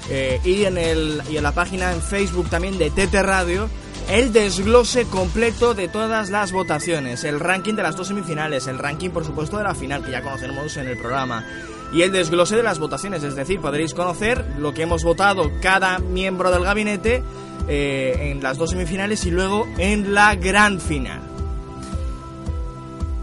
eh, 0.10 0.40
y, 0.46 0.64
en 0.64 0.78
el, 0.78 1.22
y 1.30 1.38
en 1.38 1.44
la 1.44 1.52
página 1.52 1.92
en 1.92 2.02
Facebook 2.02 2.50
también 2.50 2.78
de 2.78 2.90
Tete 2.90 3.22
Radio, 3.22 3.70
el 4.10 4.32
desglose 4.32 5.06
completo 5.06 5.74
de 5.74 5.88
todas 5.90 6.30
las 6.30 6.52
votaciones, 6.52 7.26
el 7.26 7.40
ranking 7.40 7.76
de 7.76 7.84
las 7.84 7.98
dos 7.98 8.08
semifinales, 8.08 8.68
el 8.68 8.80
ranking 8.80 9.10
por 9.10 9.26
supuesto 9.26 9.58
de 9.58 9.66
la 9.66 9.76
final 9.76 10.04
que 10.04 10.12
ya 10.12 10.22
conocemos 10.22 10.78
en 10.78 10.88
el 10.88 10.98
programa 10.98 11.46
y 11.92 12.04
el 12.04 12.12
desglose 12.12 12.56
de 12.56 12.64
las 12.64 12.80
votaciones, 12.80 13.24
es 13.24 13.36
decir, 13.36 13.60
podréis 13.60 13.94
conocer 13.94 14.46
lo 14.58 14.74
que 14.74 14.84
hemos 14.84 15.04
votado 15.04 15.52
cada 15.62 16.00
miembro 16.00 16.50
del 16.50 16.64
gabinete 16.64 17.24
eh, 17.68 18.32
en 18.32 18.42
las 18.42 18.58
dos 18.58 18.72
semifinales 18.72 19.26
y 19.26 19.32
luego 19.32 19.68
en 19.78 20.14
la 20.14 20.36
gran 20.36 20.80
final. 20.80 21.22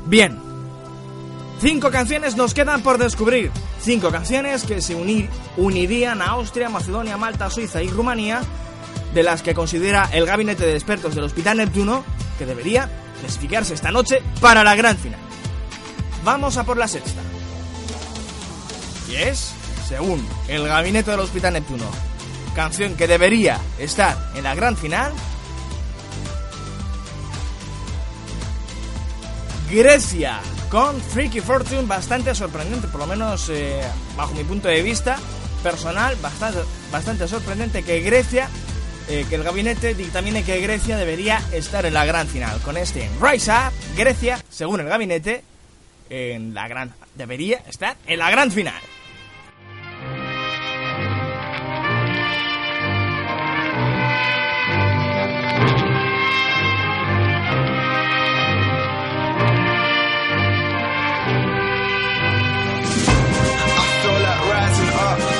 Bien, 0.06 0.38
cinco 1.60 1.90
canciones 1.90 2.36
nos 2.36 2.54
quedan 2.54 2.82
por 2.82 2.98
descubrir, 2.98 3.50
cinco 3.80 4.10
canciones 4.10 4.64
que 4.64 4.80
se 4.80 4.94
unir- 4.96 5.28
unirían 5.56 6.22
a 6.22 6.26
Austria, 6.26 6.68
Macedonia, 6.68 7.16
Malta, 7.16 7.50
Suiza 7.50 7.82
y 7.82 7.88
Rumanía 7.88 8.42
de 9.14 9.22
las 9.22 9.42
que 9.42 9.54
considera 9.54 10.08
el 10.12 10.26
gabinete 10.26 10.64
de 10.66 10.74
expertos 10.74 11.14
del 11.14 11.24
Hospital 11.24 11.56
Neptuno 11.56 12.04
que 12.38 12.46
debería 12.46 12.88
clasificarse 13.20 13.74
esta 13.74 13.90
noche 13.90 14.22
para 14.40 14.62
la 14.62 14.76
gran 14.76 14.96
final. 14.96 15.18
Vamos 16.24 16.56
a 16.56 16.64
por 16.64 16.76
la 16.76 16.86
sexta. 16.86 17.22
Y 19.10 19.14
es, 19.16 19.52
según 19.88 20.26
el 20.48 20.66
gabinete 20.66 21.10
del 21.12 21.20
Hospital 21.20 21.54
Neptuno, 21.54 21.86
canción 22.56 22.96
que 22.96 23.06
debería 23.06 23.60
estar 23.78 24.16
en 24.34 24.42
la 24.42 24.54
gran 24.54 24.78
final. 24.78 25.12
Grecia 29.70 30.40
con 30.70 30.98
Freaky 31.00 31.42
Fortune 31.42 31.82
bastante 31.82 32.34
sorprendente, 32.34 32.88
por 32.88 33.00
lo 33.00 33.06
menos 33.06 33.50
eh, 33.50 33.82
bajo 34.16 34.34
mi 34.34 34.42
punto 34.42 34.68
de 34.68 34.80
vista 34.82 35.18
personal, 35.62 36.16
bastante, 36.22 36.60
bastante 36.90 37.28
sorprendente 37.28 37.82
que 37.82 38.00
Grecia, 38.00 38.48
eh, 39.08 39.26
que 39.28 39.34
el 39.34 39.42
gabinete 39.42 39.94
dictamine 39.94 40.42
que 40.42 40.58
Grecia 40.60 40.96
debería 40.96 41.42
estar 41.52 41.84
en 41.84 41.92
la 41.92 42.06
gran 42.06 42.26
final. 42.26 42.58
Con 42.62 42.78
este 42.78 43.10
Rise 43.20 43.50
Up, 43.50 43.72
Grecia, 43.96 44.42
según 44.48 44.80
el 44.80 44.88
gabinete, 44.88 45.44
en 46.08 46.54
la 46.54 46.68
gran 46.68 46.94
debería 47.14 47.62
estar 47.68 47.96
en 48.06 48.18
la 48.18 48.30
gran 48.30 48.50
final. 48.50 48.80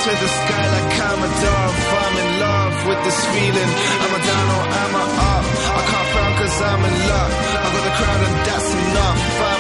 to 0.07 0.12
the 0.12 0.28
sky 0.28 0.64
like 0.70 0.88
Commodore 0.94 1.68
if 1.82 1.92
I'm 1.98 2.16
in 2.22 2.30
love 2.38 2.74
with 2.86 3.00
this 3.02 3.20
feeling. 3.26 3.70
I'm 4.02 4.14
a 4.14 4.20
down 4.22 4.46
or 4.54 4.64
I'm 4.80 4.94
a 5.02 5.04
up. 5.34 5.44
I 5.78 5.82
can't 5.90 6.09
frown 6.14 6.32
cause 6.38 6.59
I'm 6.62 6.82
in 6.86 6.96
love. 7.11 7.32
I 7.34 7.66
got 7.74 7.82
the 7.88 7.94
crowd 7.98 8.20
and 8.26 8.36
that's 8.46 8.70
enough. 8.86 9.55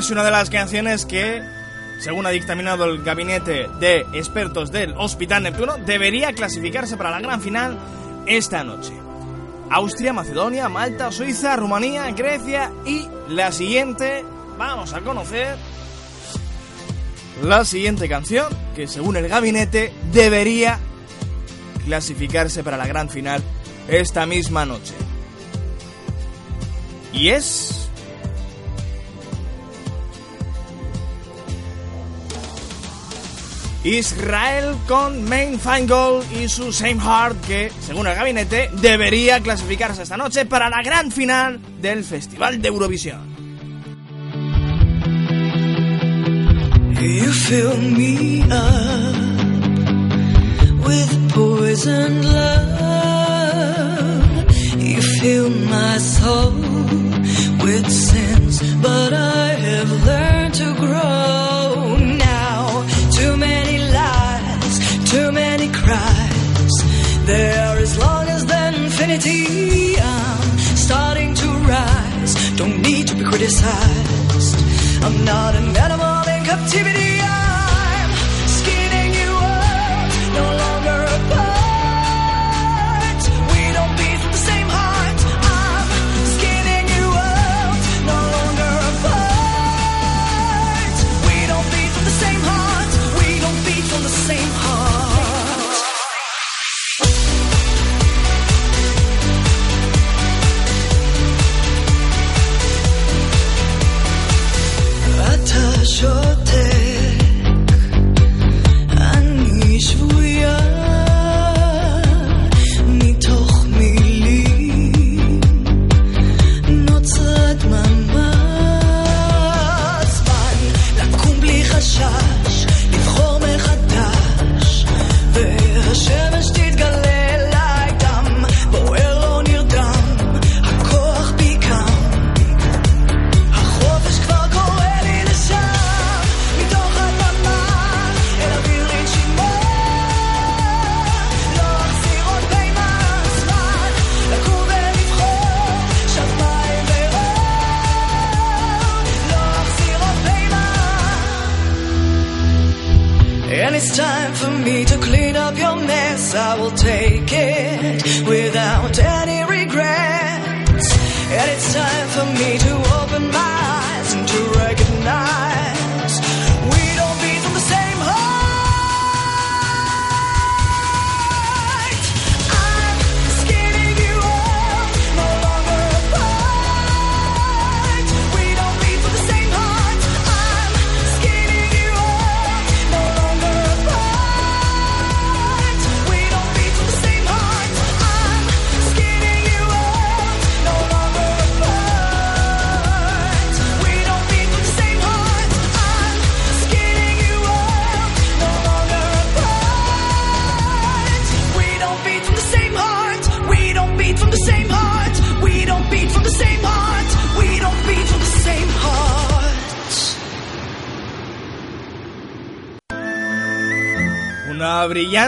es 0.00 0.10
una 0.10 0.24
de 0.24 0.30
las 0.30 0.48
canciones 0.48 1.04
que, 1.04 1.42
según 1.98 2.24
ha 2.24 2.30
dictaminado 2.30 2.86
el 2.86 3.02
gabinete 3.02 3.68
de 3.80 4.06
expertos 4.14 4.72
del 4.72 4.94
Hospital 4.96 5.42
Neptuno, 5.42 5.76
debería 5.76 6.32
clasificarse 6.32 6.96
para 6.96 7.10
la 7.10 7.20
gran 7.20 7.42
final 7.42 7.78
esta 8.26 8.64
noche. 8.64 8.94
Austria, 9.68 10.14
Macedonia, 10.14 10.70
Malta, 10.70 11.12
Suiza, 11.12 11.54
Rumanía, 11.56 12.10
Grecia 12.12 12.72
y 12.86 13.06
la 13.28 13.52
siguiente, 13.52 14.24
vamos 14.56 14.94
a 14.94 15.02
conocer 15.02 15.54
la 17.42 17.66
siguiente 17.66 18.08
canción 18.08 18.48
que 18.74 18.88
según 18.88 19.18
el 19.18 19.28
gabinete 19.28 19.92
debería 20.12 20.78
clasificarse 21.84 22.64
para 22.64 22.78
la 22.78 22.86
gran 22.86 23.10
final 23.10 23.42
esta 23.86 24.24
misma 24.24 24.64
noche. 24.64 24.94
Y 27.12 27.28
es 27.28 27.79
Israel 33.84 34.76
con 34.86 35.24
Main 35.24 35.58
Fine 35.58 35.86
Goal 35.86 36.22
y 36.38 36.48
su 36.48 36.72
Same 36.72 37.00
Heart 37.00 37.40
que, 37.46 37.72
según 37.80 38.06
el 38.06 38.14
gabinete, 38.14 38.70
debería 38.80 39.40
clasificarse 39.40 40.02
esta 40.02 40.16
noche 40.16 40.44
para 40.44 40.68
la 40.68 40.82
gran 40.82 41.10
final 41.10 41.60
del 41.80 42.04
Festival 42.04 42.60
de 42.60 42.68
Eurovisión. 42.68 43.30
You 47.00 47.32
fill 47.32 47.76
me 47.78 48.42
up 48.42 49.14
with 50.86 51.32
poison 51.32 52.22
love. 52.22 52.60
You 54.76 55.00
fill 55.00 55.48
my 55.48 55.98
soul 55.98 56.52
with 57.64 57.88
sins, 57.90 58.60
but 58.82 59.14
I 59.14 59.54
have 59.54 60.06
learned. 60.06 60.39
there 67.30 67.76
as 67.78 67.96
long 67.96 68.28
as 68.28 68.44
the 68.44 68.62
infinity. 68.74 69.96
I'm 69.98 70.58
starting 70.86 71.34
to 71.42 71.48
rise, 71.74 72.32
don't 72.60 72.78
need 72.82 73.06
to 73.08 73.14
be 73.14 73.24
criticized. 73.24 74.56
I'm 75.04 75.24
not 75.24 75.54
an 75.54 75.68
animal 75.86 76.22
in 76.34 76.40
captivity. 76.44 77.12
I'm 77.20 77.39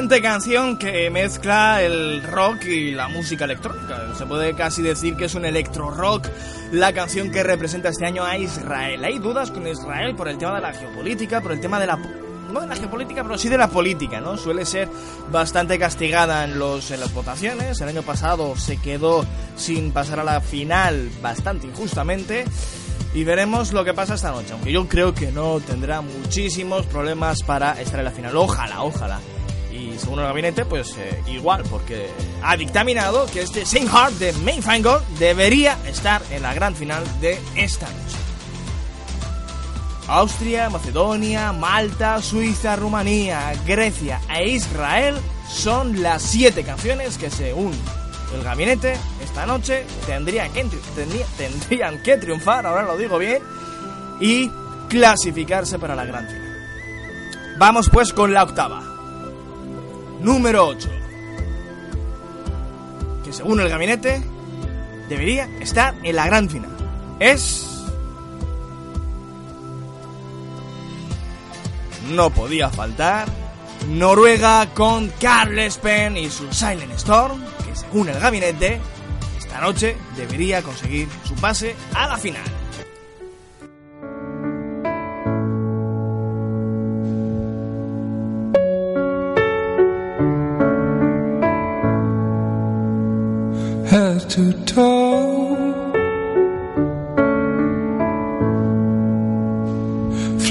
brillante 0.02 0.22
canción 0.22 0.78
que 0.78 1.10
mezcla 1.10 1.80
el 1.80 2.24
rock 2.24 2.64
y 2.64 2.90
la 2.90 3.06
música 3.06 3.44
electrónica. 3.44 4.12
Se 4.16 4.26
puede 4.26 4.52
casi 4.54 4.82
decir 4.82 5.14
que 5.16 5.26
es 5.26 5.34
un 5.36 5.44
electro 5.44 5.90
rock 5.90 6.26
la 6.72 6.92
canción 6.92 7.30
que 7.30 7.44
representa 7.44 7.90
este 7.90 8.06
año 8.06 8.24
a 8.24 8.36
Israel. 8.36 9.04
Hay 9.04 9.20
dudas 9.20 9.52
con 9.52 9.64
Israel 9.68 10.16
por 10.16 10.26
el 10.26 10.38
tema 10.38 10.56
de 10.56 10.60
la 10.60 10.72
geopolítica, 10.72 11.40
por 11.40 11.52
el 11.52 11.60
tema 11.60 11.78
de 11.78 11.86
la 11.86 11.96
no 11.96 12.60
de 12.60 12.66
la 12.66 12.74
geopolítica, 12.74 13.22
pero 13.22 13.38
sí 13.38 13.48
de 13.48 13.56
la 13.56 13.68
política, 13.68 14.20
¿no? 14.20 14.36
Suele 14.36 14.66
ser 14.66 14.88
bastante 15.30 15.78
castigada 15.78 16.44
en, 16.44 16.58
los, 16.58 16.90
en 16.90 16.98
las 16.98 17.14
votaciones. 17.14 17.80
El 17.80 17.88
año 17.88 18.02
pasado 18.02 18.56
se 18.56 18.78
quedó 18.78 19.24
sin 19.56 19.92
pasar 19.92 20.18
a 20.18 20.24
la 20.24 20.40
final 20.40 21.10
bastante 21.22 21.68
injustamente. 21.68 22.44
Y 23.14 23.22
veremos 23.22 23.72
lo 23.72 23.84
que 23.84 23.94
pasa 23.94 24.14
esta 24.14 24.32
noche, 24.32 24.52
aunque 24.52 24.72
yo 24.72 24.88
creo 24.88 25.14
que 25.14 25.30
no 25.30 25.60
tendrá 25.60 26.00
muchísimos 26.00 26.86
problemas 26.86 27.42
para 27.42 27.80
estar 27.80 28.00
en 28.00 28.06
la 28.06 28.10
final. 28.10 28.36
Ojalá, 28.36 28.82
ojalá. 28.82 29.20
Según 30.02 30.18
el 30.18 30.24
gabinete, 30.24 30.64
pues 30.64 30.96
eh, 30.98 31.22
igual, 31.28 31.62
porque 31.70 32.10
ha 32.42 32.56
dictaminado 32.56 33.26
que 33.26 33.42
este 33.42 33.64
Saint 33.64 33.88
Heart 33.88 34.14
de 34.14 34.32
Mayfinger 34.32 34.98
debería 35.16 35.78
estar 35.86 36.20
en 36.32 36.42
la 36.42 36.52
gran 36.54 36.74
final 36.74 37.04
de 37.20 37.38
esta 37.54 37.86
noche. 37.86 38.16
Austria, 40.08 40.68
Macedonia, 40.70 41.52
Malta, 41.52 42.20
Suiza, 42.20 42.74
Rumanía, 42.74 43.52
Grecia 43.64 44.20
e 44.28 44.48
Israel 44.48 45.14
son 45.48 46.02
las 46.02 46.20
siete 46.22 46.64
canciones 46.64 47.16
que 47.16 47.30
según 47.30 47.72
el 48.34 48.42
gabinete 48.42 48.96
esta 49.22 49.46
noche 49.46 49.86
tendrían 50.04 50.50
que 52.02 52.16
triunfar, 52.16 52.66
ahora 52.66 52.82
lo 52.82 52.96
digo 52.96 53.18
bien, 53.18 53.40
y 54.20 54.50
clasificarse 54.88 55.78
para 55.78 55.94
la 55.94 56.04
gran 56.04 56.26
final. 56.26 56.42
Vamos 57.56 57.88
pues 57.88 58.12
con 58.12 58.34
la 58.34 58.42
octava. 58.42 58.91
Número 60.22 60.66
8. 60.68 60.88
Que 63.24 63.32
según 63.32 63.60
el 63.60 63.68
gabinete 63.68 64.22
debería 65.08 65.46
estar 65.60 65.94
en 66.02 66.16
la 66.16 66.26
gran 66.26 66.48
final. 66.48 66.70
Es... 67.18 67.68
No 72.10 72.30
podía 72.30 72.68
faltar 72.70 73.28
Noruega 73.88 74.68
con 74.74 75.08
Carl 75.20 75.58
Espen 75.58 76.16
y 76.16 76.30
su 76.30 76.52
Silent 76.52 76.92
Storm, 76.92 77.42
que 77.64 77.74
según 77.74 78.08
el 78.08 78.18
gabinete, 78.20 78.80
esta 79.38 79.60
noche 79.60 79.96
debería 80.16 80.62
conseguir 80.62 81.08
su 81.24 81.34
pase 81.34 81.74
a 81.94 82.06
la 82.06 82.16
final. 82.16 82.61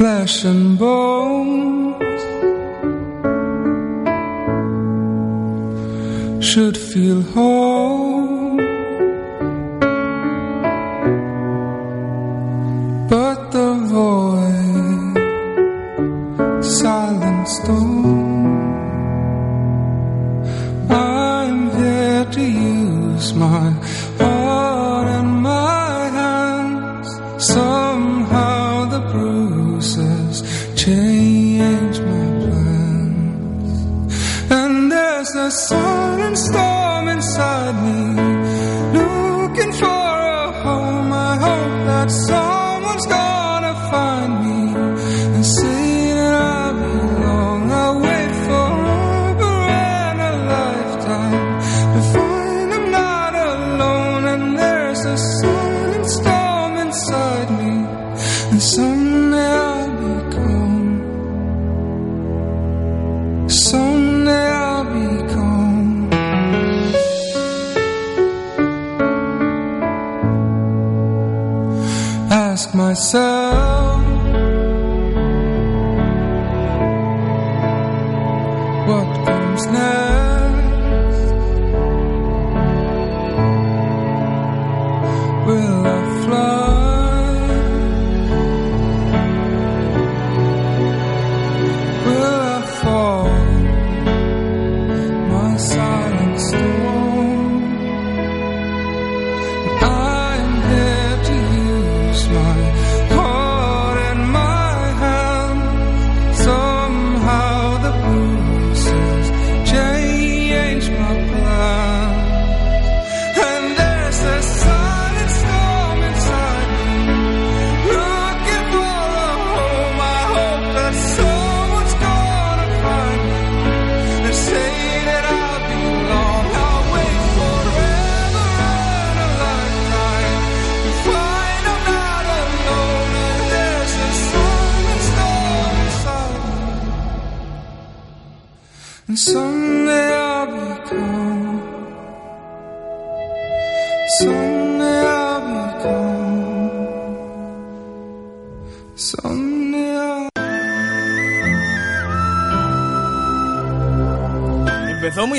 Flesh 0.02 0.46
and 0.46 0.80
bones 0.80 2.22
should 6.44 6.76
feel 6.76 7.22
whole, 7.22 7.51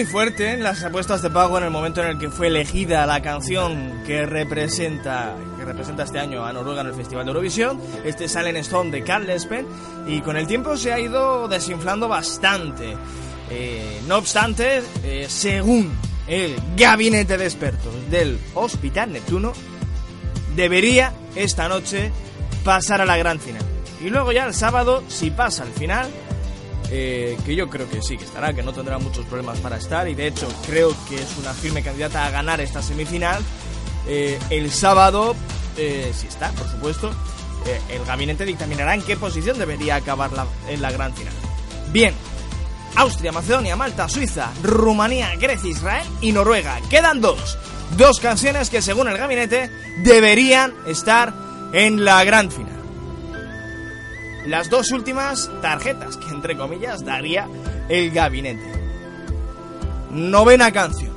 muy 0.03 0.11
fuerte 0.11 0.51
en 0.51 0.65
las 0.65 0.83
apuestas 0.83 1.23
de 1.23 1.31
pago 1.31 1.59
en 1.59 1.65
el 1.65 1.71
momento 1.71 2.03
en 2.03 2.09
el 2.09 2.19
que 2.19 2.29
fue 2.29 2.49
elegida 2.49 3.07
la 3.07 3.23
canción 3.23 4.03
que 4.05 4.27
representa 4.27 5.37
que 5.57 5.65
representa 5.65 6.03
este 6.03 6.19
año 6.19 6.45
a 6.45 6.53
Noruega 6.53 6.81
en 6.81 6.89
el 6.89 6.95
Festival 6.95 7.25
de 7.25 7.31
Eurovisión, 7.31 7.81
este 8.05 8.27
Silent 8.27 8.59
Stone 8.59 8.91
de 8.91 9.05
Carl 9.05 9.29
Lespen, 9.29 9.65
y 10.09 10.21
con 10.21 10.37
el 10.37 10.49
tiempo 10.49 10.77
se 10.77 10.93
ha 10.93 10.99
ido 10.99 11.47
desinflando 11.47 12.09
bastante. 12.09 12.97
Eh, 13.49 14.01
no 14.09 14.17
obstante, 14.17 14.83
eh, 15.05 15.27
según 15.29 15.93
el 16.27 16.57
gabinete 16.77 17.39
de 17.39 17.45
expertos 17.45 17.95
del 18.11 18.41
Hospital 18.55 19.13
Neptuno, 19.13 19.53
debería 20.57 21.13
esta 21.37 21.69
noche 21.69 22.11
pasar 22.65 23.01
a 23.01 23.07
la 23.07 23.17
gran 23.17 23.39
final. 23.39 23.63
Y 24.01 24.11
luego 24.11 24.33
ya 24.33 24.47
el 24.47 24.55
sábado, 24.55 25.05
si 25.07 25.31
pasa 25.31 25.63
al 25.63 25.71
final, 25.71 26.11
eh, 26.95 27.39
que 27.47 27.57
yo 27.57 27.71
creo 27.71 27.89
que 27.89 28.03
sí, 28.03 28.19
que 28.19 28.25
estará, 28.27 28.53
que 28.53 28.63
no 28.63 28.75
tendrá 28.75 28.99
muchos 28.99 29.25
problemas 29.25 29.59
para 29.61 29.79
estar 29.79 30.07
y 30.09 30.15
de 30.15 30.27
hecho 30.27 30.47
creo 30.67 30.95
que 31.09 31.15
es 31.15 31.39
una 31.39 31.55
firme 31.55 31.83
candidata 31.83 32.27
a 32.27 32.31
ganar 32.31 32.61
esta 32.61 32.83
semifinal. 32.83 33.43
Eh, 34.07 34.39
el 34.51 34.71
sábado, 34.71 35.35
eh, 35.79 36.13
si 36.15 36.27
está, 36.27 36.51
por 36.51 36.69
supuesto, 36.69 37.11
el 37.89 38.05
gabinete 38.05 38.45
dictaminará 38.45 38.93
en 38.95 39.01
qué 39.01 39.17
posición 39.17 39.59
debería 39.59 39.95
acabar 39.95 40.31
en 40.69 40.83
la 40.83 40.93
gran 40.93 41.15
final. 41.15 41.33
Bien, 41.93 42.13
Austria, 42.97 43.33
Macedonia, 43.33 43.75
Malta, 43.75 44.07
Suiza, 44.11 44.51
Rumanía, 44.63 45.35
Grecia, 45.37 45.71
Israel 45.71 46.07
y 46.21 46.33
Noruega. 46.33 46.79
Quedan 46.91 47.23
dos. 47.23 47.57
Dos 47.97 48.21
canciones 48.21 48.69
que 48.69 48.83
según 48.83 49.09
el 49.09 49.17
gabinete 49.17 49.71
deberían 50.03 50.75
estar 50.87 51.33
en 51.73 52.05
la 52.05 52.23
gran 52.25 52.51
final 52.51 52.82
las 54.47 54.69
dos 54.71 54.91
últimas 54.91 55.51
tarjetas 55.61 56.17
que 56.17 56.29
entre 56.31 56.57
comillas 56.57 57.05
daría 57.05 57.49
el 57.89 58.11
gabinete. 58.11 58.73
Novena 60.11 60.73
canción. 60.73 61.13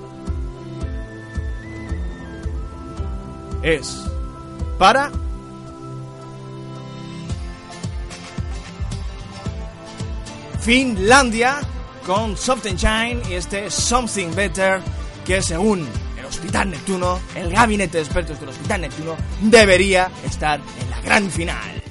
Es 3.61 4.05
para 4.77 5.11
Finlandia 10.61 11.59
con 12.05 12.37
Soft 12.37 12.65
and 12.67 12.77
Shine 12.77 13.21
y 13.29 13.33
este 13.33 13.69
Something 13.69 14.33
Better 14.35 14.81
que 15.25 15.41
según 15.41 15.87
el 16.17 16.25
Hospital 16.25 16.69
Neptuno, 16.71 17.19
el 17.35 17.51
gabinete 17.51 17.97
de 17.97 18.03
expertos 18.03 18.39
del 18.39 18.49
Hospital 18.49 18.81
Neptuno 18.81 19.15
debería 19.41 20.11
estar 20.23 20.59
en 20.81 20.89
la 20.89 21.01
gran 21.01 21.29
final. 21.29 21.84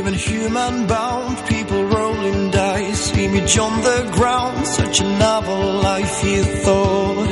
Even 0.00 0.14
human 0.14 0.86
bound 0.86 1.36
people 1.46 1.84
rolling 1.84 2.50
dice, 2.50 3.14
image 3.18 3.58
on 3.58 3.82
the 3.82 4.10
ground, 4.14 4.66
such 4.66 5.00
a 5.00 5.18
novel 5.18 5.74
life 5.82 6.22
he 6.22 6.40
thought, 6.40 7.28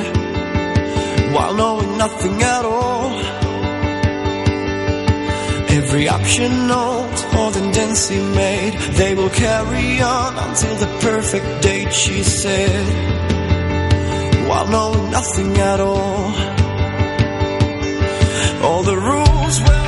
while 1.32 1.54
knowing 1.54 1.96
nothing 1.96 2.42
at 2.42 2.64
all. 2.66 3.08
Every 5.78 6.08
option 6.10 6.66
note, 6.66 7.18
more 7.32 7.50
than 7.52 7.72
Dancy 7.72 8.20
made, 8.34 8.74
they 9.00 9.14
will 9.14 9.30
carry 9.30 10.02
on 10.02 10.36
until 10.36 10.74
the 10.76 10.90
perfect 11.00 11.62
date, 11.62 11.90
she 11.90 12.22
said, 12.22 12.86
while 14.46 14.68
knowing 14.68 15.10
nothing 15.10 15.56
at 15.56 15.80
all. 15.80 16.34
All 18.62 18.82
the 18.82 18.98
rules 18.98 19.58
well 19.62 19.87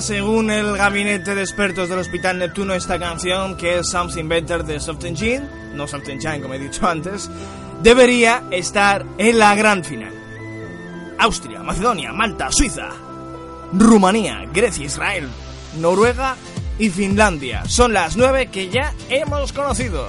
Según 0.00 0.50
el 0.50 0.76
gabinete 0.76 1.36
de 1.36 1.42
expertos 1.42 1.88
del 1.88 2.00
Hospital 2.00 2.38
Neptuno, 2.38 2.74
esta 2.74 2.98
canción, 2.98 3.56
que 3.56 3.78
es 3.78 3.88
Something 3.88 4.28
Better 4.28 4.64
de 4.64 4.80
Soft 4.80 5.04
Engine, 5.04 5.48
no 5.72 5.86
Soft 5.86 6.08
Engine 6.08 6.40
como 6.40 6.54
he 6.54 6.58
dicho 6.58 6.86
antes, 6.86 7.30
debería 7.80 8.42
estar 8.50 9.06
en 9.18 9.38
la 9.38 9.54
gran 9.54 9.84
final. 9.84 10.12
Austria, 11.18 11.62
Macedonia, 11.62 12.12
Malta, 12.12 12.48
Suiza, 12.50 12.88
Rumanía, 13.72 14.44
Grecia, 14.52 14.84
Israel, 14.84 15.28
Noruega 15.78 16.36
y 16.76 16.90
Finlandia. 16.90 17.62
Son 17.66 17.92
las 17.92 18.16
nueve 18.16 18.48
que 18.48 18.68
ya 18.68 18.92
hemos 19.08 19.52
conocido. 19.52 20.08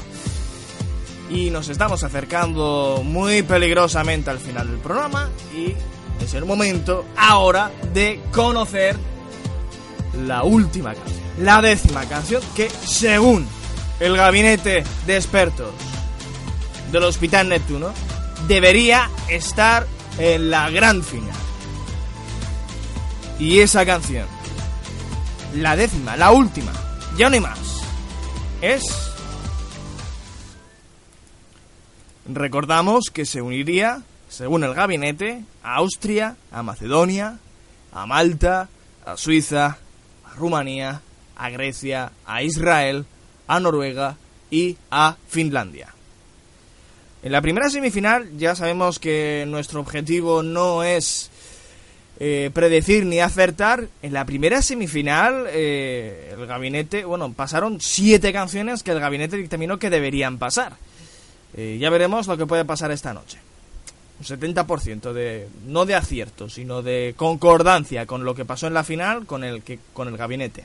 Y 1.29 1.51
nos 1.51 1.69
estamos 1.69 2.03
acercando 2.03 3.01
muy 3.03 3.43
peligrosamente 3.43 4.31
al 4.31 4.39
final 4.39 4.67
del 4.67 4.79
programa 4.79 5.29
y 5.55 5.75
es 6.23 6.33
el 6.33 6.45
momento 6.45 7.05
ahora 7.15 7.71
de 7.93 8.19
conocer 8.31 9.14
la 10.17 10.43
última 10.43 10.93
canción, 10.93 11.23
la 11.39 11.61
décima 11.61 12.05
canción 12.05 12.41
que 12.55 12.69
según 12.69 13.47
el 13.99 14.15
gabinete 14.15 14.83
de 15.05 15.15
expertos 15.15 15.73
del 16.91 17.03
Hospital 17.03 17.49
Neptuno 17.49 17.91
debería 18.47 19.09
estar 19.29 19.87
en 20.17 20.49
la 20.49 20.69
gran 20.69 21.03
final. 21.03 21.35
Y 23.39 23.59
esa 23.59 23.85
canción, 23.85 24.25
la 25.55 25.75
décima, 25.75 26.15
la 26.15 26.31
última, 26.31 26.71
ya 27.17 27.29
no 27.29 27.35
hay 27.35 27.41
más, 27.41 27.59
es... 28.61 28.83
Recordamos 32.27 33.11
que 33.13 33.25
se 33.25 33.41
uniría, 33.41 34.01
según 34.29 34.63
el 34.63 34.73
gabinete, 34.73 35.43
a 35.63 35.75
Austria, 35.75 36.37
a 36.51 36.63
Macedonia, 36.63 37.37
a 37.93 38.05
Malta, 38.07 38.67
a 39.05 39.15
Suiza, 39.15 39.77
Rumanía, 40.37 41.01
a 41.35 41.49
Grecia, 41.49 42.11
a 42.25 42.43
Israel, 42.43 43.05
a 43.47 43.59
Noruega 43.59 44.17
y 44.49 44.77
a 44.91 45.17
Finlandia. 45.27 45.93
En 47.23 47.31
la 47.31 47.41
primera 47.41 47.69
semifinal 47.69 48.37
ya 48.37 48.55
sabemos 48.55 48.99
que 48.99 49.45
nuestro 49.47 49.79
objetivo 49.79 50.43
no 50.43 50.83
es 50.83 51.31
eh, 52.19 52.51
predecir 52.53 53.05
ni 53.05 53.19
acertar. 53.19 53.87
En 54.01 54.13
la 54.13 54.25
primera 54.25 54.61
semifinal 54.61 55.45
eh, 55.49 56.35
el 56.37 56.45
gabinete, 56.45 57.03
bueno, 57.03 57.33
pasaron 57.33 57.81
siete 57.81 58.31
canciones 58.31 58.83
que 58.83 58.91
el 58.91 58.99
gabinete 58.99 59.37
dictaminó 59.37 59.79
que 59.79 59.89
deberían 59.89 60.37
pasar. 60.37 60.73
Eh, 61.57 61.77
ya 61.79 61.89
veremos 61.89 62.27
lo 62.27 62.37
que 62.37 62.45
puede 62.45 62.63
pasar 62.63 62.91
esta 62.91 63.13
noche. 63.13 63.39
Un 64.17 64.25
70% 64.25 65.11
de 65.11 65.49
no 65.65 65.85
de 65.85 65.95
acierto, 65.95 66.49
sino 66.49 66.81
de 66.81 67.13
concordancia 67.17 68.05
con 68.05 68.23
lo 68.23 68.33
que 68.33 68.45
pasó 68.45 68.67
en 68.67 68.73
la 68.73 68.83
final 68.83 69.25
con 69.25 69.43
el 69.43 69.61
que 69.61 69.79
con 69.93 70.07
el 70.07 70.15
gabinete. 70.15 70.63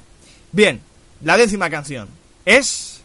Bien, 0.53 0.81
la 1.23 1.37
décima 1.37 1.69
canción 1.69 2.09
es 2.45 3.01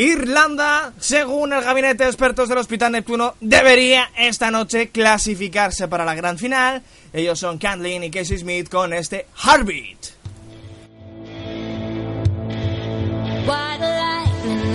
Irlanda, 0.00 0.94
según 0.98 1.52
el 1.52 1.62
gabinete 1.62 2.04
de 2.04 2.10
expertos 2.10 2.48
del 2.48 2.56
Hospital 2.56 2.92
Neptuno, 2.92 3.34
debería 3.40 4.10
esta 4.16 4.50
noche 4.50 4.88
clasificarse 4.88 5.88
para 5.88 6.06
la 6.06 6.14
gran 6.14 6.38
final. 6.38 6.82
Ellos 7.12 7.38
son 7.38 7.58
Cantlin 7.58 8.04
y 8.04 8.10
Casey 8.10 8.38
Smith 8.38 8.70
con 8.70 8.94
este 8.94 9.26
Heartbeat. 9.44 10.20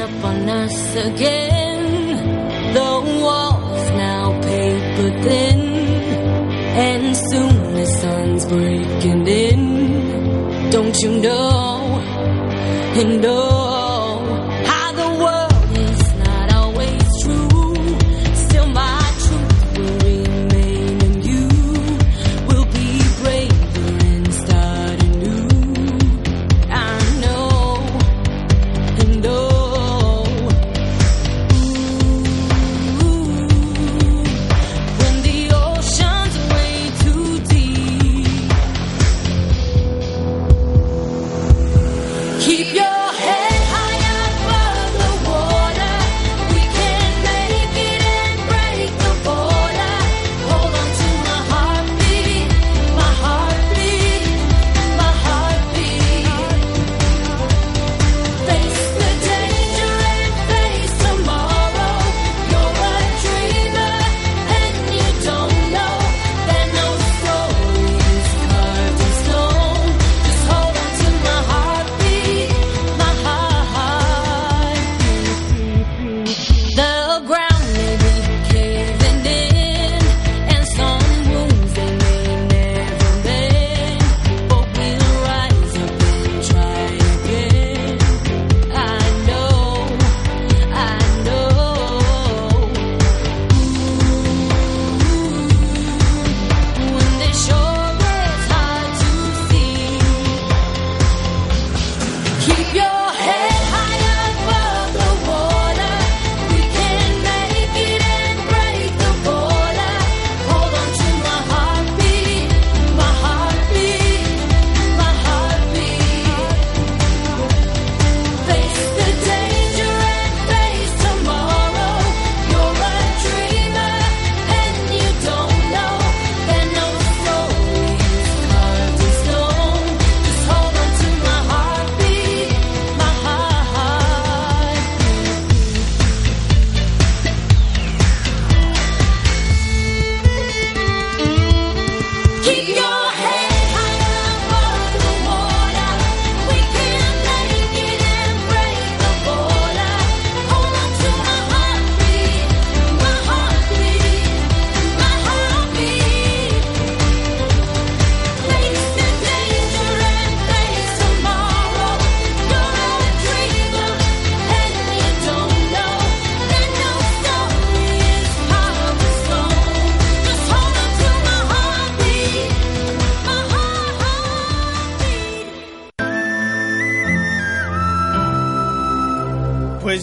White 0.06 0.14
lightning 0.14 0.19
up 0.19 0.26
on 0.26 0.49
us 0.49 0.95
again. 0.95 2.73
The 2.73 3.22
walls 3.23 3.90
now 3.91 4.41
paper 4.41 5.10
thin. 5.23 5.60
And 6.77 7.18
soon 7.18 7.73
the 7.73 7.86
sun's 7.86 8.45
breaking 8.45 9.27
in. 9.27 10.69
Don't 10.72 10.98
you 10.99 11.22
know? 11.22 11.99
And 12.98 13.22
know 13.22 13.74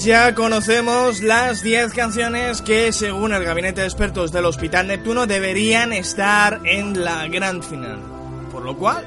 Ya 0.05 0.35
conocemos 0.35 1.21
las 1.21 1.63
10 1.63 1.93
canciones 1.93 2.61
que, 2.61 2.93
según 2.93 3.33
el 3.33 3.45
gabinete 3.45 3.83
de 3.83 3.87
expertos 3.87 4.33
del 4.33 4.47
Hospital 4.47 4.89
Neptuno, 4.89 5.29
deberían 5.29 5.93
estar 5.93 6.61
en 6.65 7.05
la 7.05 7.29
gran 7.29 7.63
final. 7.63 8.01
Por 8.51 8.65
lo 8.65 8.77
cual, 8.77 9.07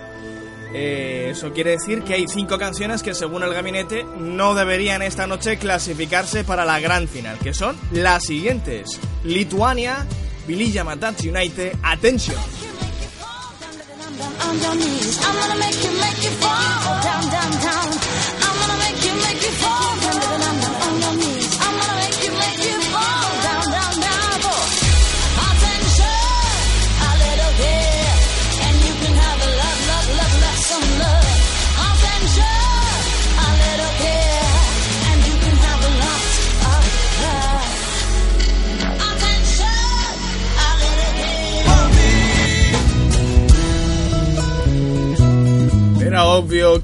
eh, 0.73 1.31
eso 1.31 1.51
quiere 1.51 1.71
decir 1.71 2.01
que 2.03 2.13
hay 2.13 2.29
5 2.29 2.57
canciones 2.57 3.03
que, 3.03 3.13
según 3.13 3.43
el 3.43 3.53
gabinete, 3.53 4.05
no 4.17 4.55
deberían 4.55 5.01
esta 5.01 5.27
noche 5.27 5.57
clasificarse 5.57 6.45
para 6.45 6.63
la 6.63 6.79
gran 6.79 7.09
final, 7.09 7.37
que 7.39 7.53
son 7.53 7.75
las 7.91 8.23
siguientes: 8.23 8.97
Lituania, 9.25 10.05
Vilija 10.47 10.85
Matats 10.85 11.25
United, 11.25 11.73
Attention. 11.83 12.37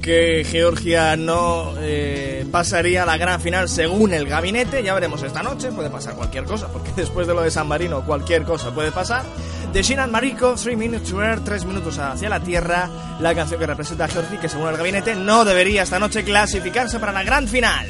Que 0.02 0.44
Georgia 0.44 1.16
no 1.16 1.74
eh, 1.78 2.44
pasaría 2.50 3.04
a 3.04 3.06
la 3.06 3.16
gran 3.16 3.40
final 3.40 3.68
según 3.68 4.12
el 4.12 4.26
gabinete. 4.26 4.82
Ya 4.82 4.92
veremos 4.94 5.22
esta 5.22 5.42
noche, 5.42 5.70
puede 5.70 5.88
pasar 5.88 6.14
cualquier 6.14 6.44
cosa, 6.44 6.68
porque 6.68 6.90
después 6.96 7.26
de 7.26 7.34
lo 7.34 7.42
de 7.42 7.50
San 7.50 7.68
Marino 7.68 8.04
cualquier 8.04 8.42
cosa 8.42 8.74
puede 8.74 8.90
pasar. 8.90 9.24
De 9.72 9.82
Shinan 9.82 10.10
Mariko, 10.10 10.54
3 10.54 10.76
Minutes 10.76 11.08
to 11.08 11.22
Earth, 11.22 11.44
3 11.44 11.64
minutos 11.64 11.98
hacia 11.98 12.28
la 12.28 12.40
Tierra, 12.40 12.90
la 13.20 13.34
canción 13.34 13.58
que 13.58 13.66
representa 13.66 14.04
a 14.04 14.08
Georgia 14.08 14.38
que 14.38 14.48
según 14.48 14.68
el 14.68 14.76
gabinete 14.76 15.14
no 15.14 15.44
debería 15.44 15.84
esta 15.84 15.98
noche 15.98 16.24
clasificarse 16.24 16.98
para 16.98 17.12
la 17.12 17.22
gran 17.22 17.48
final. 17.48 17.86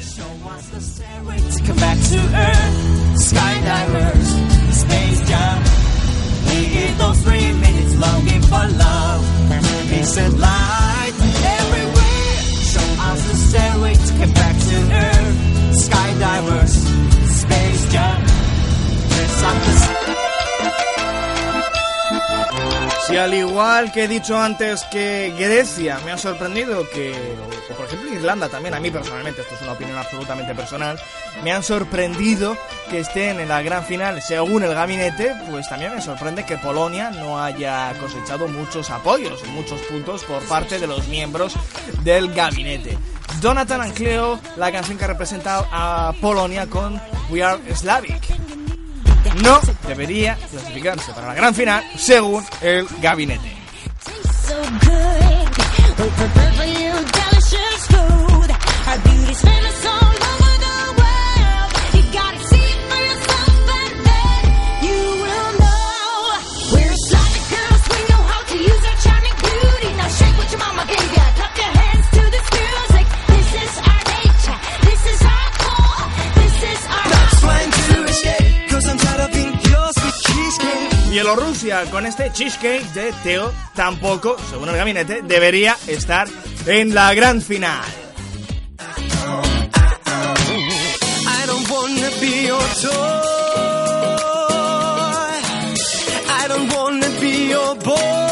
Si 23.13 23.19
al 23.19 23.31
igual 23.31 23.91
que 23.91 24.05
he 24.05 24.07
dicho 24.07 24.35
antes 24.41 24.85
que 24.85 25.31
Grecia 25.37 25.99
me 26.03 26.11
ha 26.11 26.17
sorprendido 26.17 26.89
que, 26.89 27.13
o 27.71 27.75
por 27.75 27.85
ejemplo 27.85 28.11
Irlanda 28.11 28.49
también, 28.49 28.73
a 28.73 28.79
mí 28.79 28.89
personalmente, 28.89 29.41
esto 29.41 29.53
es 29.53 29.61
una 29.61 29.73
opinión 29.73 29.99
absolutamente 29.99 30.55
personal, 30.55 30.99
me 31.43 31.51
han 31.51 31.61
sorprendido 31.61 32.57
que 32.89 33.01
estén 33.01 33.39
en 33.39 33.49
la 33.49 33.61
gran 33.61 33.85
final 33.85 34.19
según 34.19 34.63
el 34.63 34.73
gabinete, 34.73 35.35
pues 35.51 35.69
también 35.69 35.93
me 35.93 36.01
sorprende 36.01 36.43
que 36.43 36.57
Polonia 36.57 37.11
no 37.11 37.39
haya 37.39 37.93
cosechado 38.01 38.47
muchos 38.47 38.89
apoyos 38.89 39.47
muchos 39.49 39.79
puntos 39.81 40.23
por 40.23 40.41
parte 40.45 40.79
de 40.79 40.87
los 40.87 41.07
miembros 41.07 41.53
del 42.01 42.33
gabinete. 42.33 42.97
Jonathan 43.39 43.81
and 43.81 43.93
Cleo, 43.93 44.39
la 44.57 44.71
canción 44.71 44.97
que 44.97 45.05
representa 45.05 45.67
a 45.71 46.13
Polonia 46.19 46.65
con 46.65 46.99
We 47.29 47.43
Are 47.43 47.75
Slavic 47.75 48.52
no 49.41 49.59
debería 49.87 50.35
clasificarse 50.35 51.11
para 51.13 51.27
la 51.27 51.33
gran 51.33 51.55
final 51.55 51.83
según 51.95 52.45
el 52.61 52.87
gabinete. 53.01 53.51
Bielorrusia 81.13 81.85
con 81.91 82.07
este 82.07 82.31
cheesecake 82.33 82.91
de 82.93 83.13
Teo 83.21 83.53
tampoco, 83.75 84.35
según 84.49 84.69
el 84.69 84.75
gabinete, 84.75 85.21
debería 85.21 85.77
estar 85.85 86.27
en 86.65 86.95
la 86.95 87.13
gran 87.13 87.39
final. 87.39 87.83
I 91.27 91.47
don't 96.47 96.99
be 97.21 97.53
boy. 97.85 98.22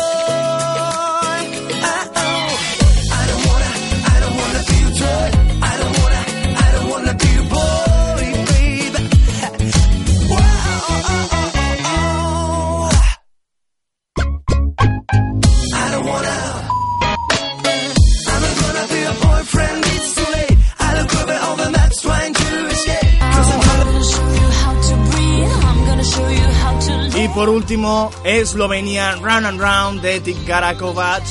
Por 27.33 27.49
último, 27.49 28.11
Eslovenia 28.23 29.15
Round 29.15 29.45
and 29.45 29.59
Round 29.59 30.01
de 30.01 30.19
Tikara 30.19 30.77
Kovac. 30.77 31.23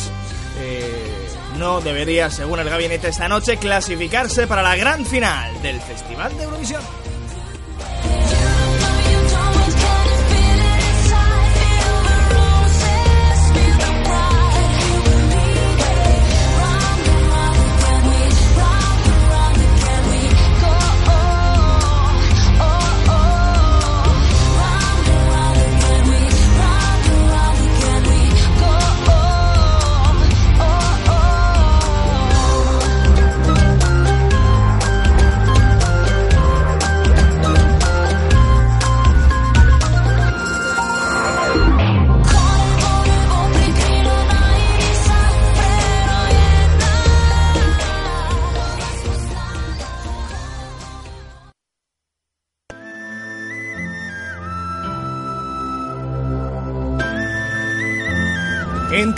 Eh, 0.58 1.28
no 1.58 1.80
debería, 1.80 2.30
según 2.30 2.60
el 2.60 2.68
gabinete 2.68 3.08
esta 3.08 3.28
noche, 3.28 3.56
clasificarse 3.56 4.46
para 4.46 4.62
la 4.62 4.76
gran 4.76 5.04
final 5.04 5.60
del 5.62 5.80
Festival 5.80 6.36
de 6.36 6.44
Eurovisión. 6.44 6.82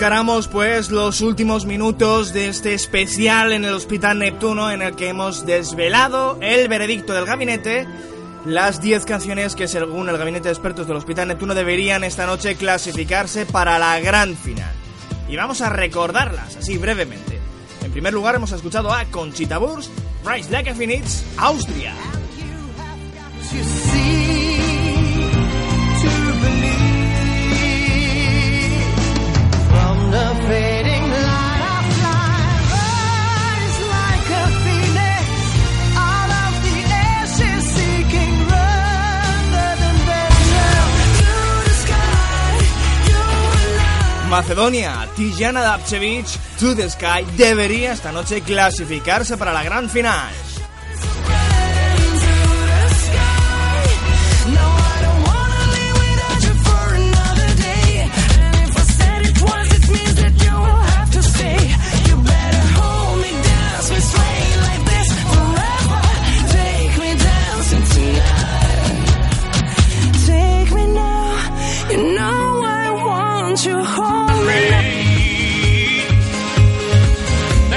Encaramos 0.02 0.48
pues 0.48 0.90
los 0.90 1.20
últimos 1.20 1.64
minutos 1.64 2.32
de 2.32 2.48
este 2.48 2.74
especial 2.74 3.52
en 3.52 3.64
el 3.64 3.72
Hospital 3.72 4.18
Neptuno 4.18 4.72
en 4.72 4.82
el 4.82 4.96
que 4.96 5.08
hemos 5.08 5.46
desvelado 5.46 6.38
el 6.40 6.66
veredicto 6.66 7.12
del 7.12 7.24
gabinete, 7.24 7.86
las 8.44 8.80
10 8.80 9.04
canciones 9.04 9.54
que 9.54 9.68
según 9.68 10.08
el 10.08 10.18
gabinete 10.18 10.48
de 10.48 10.54
expertos 10.54 10.88
del 10.88 10.96
Hospital 10.96 11.28
Neptuno 11.28 11.54
deberían 11.54 12.02
esta 12.02 12.26
noche 12.26 12.56
clasificarse 12.56 13.46
para 13.46 13.78
la 13.78 14.00
gran 14.00 14.36
final. 14.36 14.72
Y 15.28 15.36
vamos 15.36 15.60
a 15.60 15.68
recordarlas 15.68 16.56
así 16.56 16.78
brevemente. 16.78 17.38
En 17.84 17.92
primer 17.92 18.12
lugar 18.12 18.34
hemos 18.34 18.50
escuchado 18.50 18.92
a 18.92 19.04
Conchita 19.04 19.60
Wurst, 19.60 19.92
Rise 20.26 20.50
Like 20.50 20.70
a 20.70 20.74
Phoenix, 20.74 21.24
Austria. 21.36 21.94
Macedonia, 44.28 45.08
Tijana 45.14 45.60
Dapchevich, 45.60 46.38
To 46.58 46.74
the 46.74 46.88
Sky 46.88 47.24
debería 47.36 47.92
esta 47.92 48.12
noche 48.12 48.40
clasificarse 48.40 49.36
para 49.36 49.52
la 49.52 49.62
gran 49.62 49.90
final. 49.90 50.41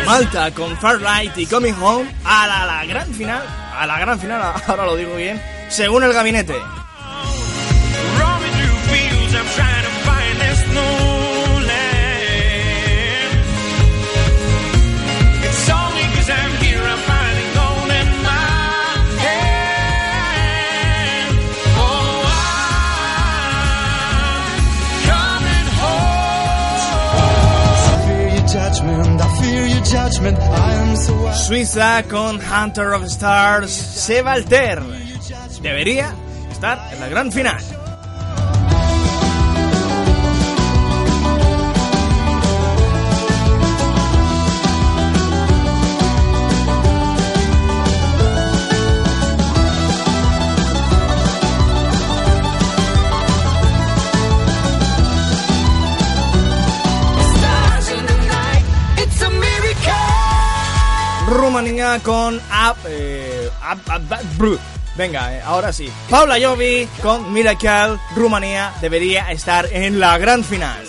Malta 0.05 0.51
con 0.51 0.77
Farlight 0.77 1.37
y 1.37 1.45
Coming 1.45 1.73
Home 1.81 2.09
a 2.23 2.47
la, 2.47 2.65
la 2.65 2.85
gran 2.85 3.11
final, 3.13 3.43
a 3.77 3.85
la 3.85 3.99
gran 3.99 4.19
final, 4.19 4.41
ahora 4.67 4.85
lo 4.85 4.95
digo 4.95 5.15
bien, 5.15 5.41
según 5.69 6.03
el 6.03 6.13
gabinete. 6.13 6.55
Suiza 31.33 32.03
con 32.09 32.39
Hunter 32.39 32.87
of 32.87 33.03
Stars, 33.03 33.71
Seba 33.71 34.33
Alter. 34.33 34.81
Debería 35.61 36.13
estar 36.51 36.93
en 36.93 36.99
la 36.99 37.07
gran 37.07 37.31
final. 37.31 37.74
Rumanía 61.75 62.03
con 62.03 62.35
Up, 62.37 62.77
eh. 62.87 63.49
Venga, 64.95 65.35
eh, 65.35 65.41
ahora 65.43 65.73
sí. 65.73 65.91
Paula 66.09 66.37
Jovi 66.41 66.87
con 67.03 67.33
Miracle. 67.33 67.97
Rumanía 68.15 68.71
debería 68.79 69.29
estar 69.31 69.67
en 69.73 69.99
la 69.99 70.17
gran 70.17 70.43
final. 70.43 70.85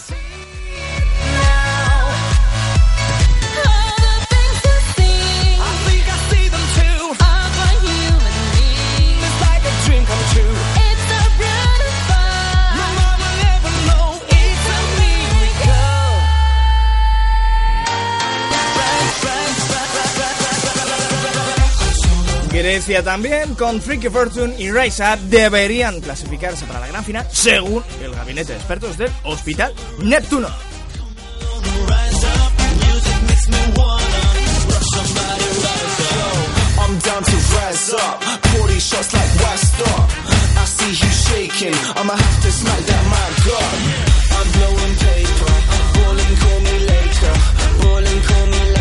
Grecia 22.76 23.02
también 23.02 23.54
con 23.54 23.80
Freaky 23.80 24.10
Fortune 24.10 24.54
y 24.58 24.70
Rise 24.70 25.02
Up 25.02 25.18
deberían 25.30 25.98
clasificarse 26.02 26.66
para 26.66 26.78
la 26.78 26.88
gran 26.88 27.02
final 27.02 27.26
según 27.32 27.82
el 28.02 28.14
gabinete 28.14 28.52
de 28.52 28.58
expertos 28.58 28.98
del 28.98 29.10
Hospital 29.24 29.72
Neptuno. 30.02 30.48
I'm 36.78 36.98
down 36.98 37.22
to 37.24 37.36
rise 37.56 37.94
up. 37.94 38.22
40 38.58 38.78
shots 38.78 39.14
like 39.14 39.34
West 39.40 39.80
up. 39.80 40.10
I 40.60 40.64
see 40.66 40.90
you 40.90 41.10
shaking. 41.24 41.74
I'ma 41.96 42.14
have 42.14 42.42
to 42.42 42.52
smack 42.52 42.80
that 42.84 43.04
man 43.08 43.32
gut. 43.46 43.72
I'm 44.36 44.48
blowing 44.52 44.96
paper. 45.00 45.52
Balling, 45.96 46.36
call 46.36 46.60
me 46.60 46.76
later. 46.84 47.34
Me. 48.50 48.75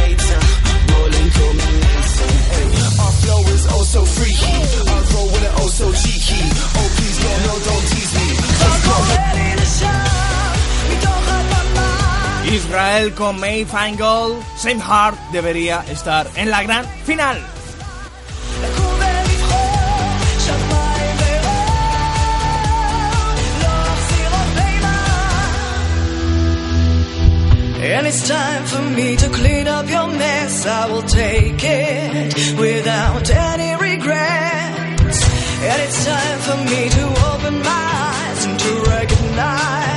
So 3.95 4.03
freaky. 4.03 4.51
I 4.91 4.99
roll 5.13 5.27
with 5.31 5.43
it 5.47 5.53
oh 5.55 5.69
so 5.79 5.87
cheeky. 6.03 6.41
Oh 6.79 6.87
please 6.95 7.17
God, 7.23 7.39
no, 7.47 7.53
don't 7.67 7.85
tease 7.91 8.13
me. 8.19 8.27
Let's 8.61 8.79
go. 8.87 8.95
Israel 12.55 13.13
con 13.15 13.39
May 13.39 13.65
Feingold, 13.65 14.41
Same 14.55 14.79
Heart 14.79 15.17
debería 15.31 15.83
estar 15.89 16.29
en 16.35 16.51
la 16.51 16.61
gran 16.63 16.85
final. 17.05 17.37
And 27.87 28.07
it's 28.07 28.27
time 28.27 28.65
for 28.65 28.81
me 28.81 29.15
to 29.15 29.29
clean 29.29 29.67
up 29.67 29.87
your 29.87 30.07
mess. 30.07 30.65
I 30.65 30.87
will 30.87 31.03
take 31.03 31.63
it 31.63 32.33
without 32.59 33.29
any 33.29 33.71
regrets. 33.79 35.19
And 35.69 35.81
it's 35.83 36.05
time 36.05 36.39
for 36.47 36.57
me 36.71 36.89
to 36.89 37.03
open 37.31 37.59
my 37.59 37.85
eyes 38.09 38.45
and 38.45 38.59
to 38.59 38.89
recognize 38.89 39.94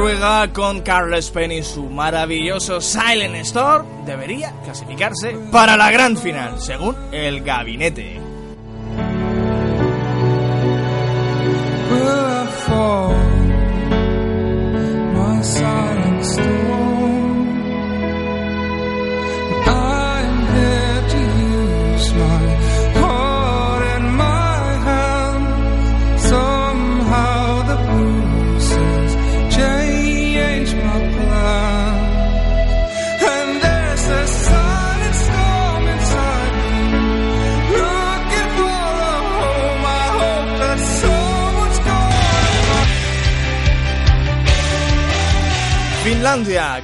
Noruega 0.00 0.50
con 0.54 0.80
Carles 0.80 1.28
Penn 1.28 1.52
y 1.52 1.62
su 1.62 1.82
maravilloso 1.82 2.80
Silent 2.80 3.34
Storm 3.44 4.06
debería 4.06 4.50
clasificarse 4.64 5.36
para 5.52 5.76
la 5.76 5.90
gran 5.90 6.16
final, 6.16 6.58
según 6.58 6.96
el 7.12 7.42
gabinete. 7.42 8.18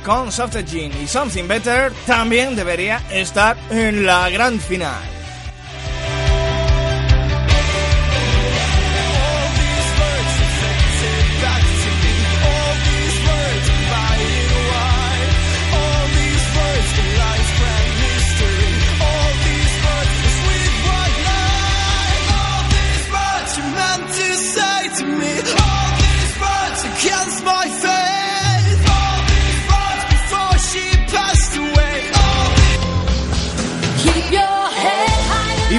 Con 0.04 0.32
Soft 0.32 0.56
Gin 0.66 0.90
y 1.00 1.06
Something 1.06 1.46
Better 1.46 1.92
también 2.04 2.56
debería 2.56 3.00
estar 3.12 3.56
en 3.70 4.04
la 4.04 4.28
gran 4.28 4.58
final. 4.58 5.15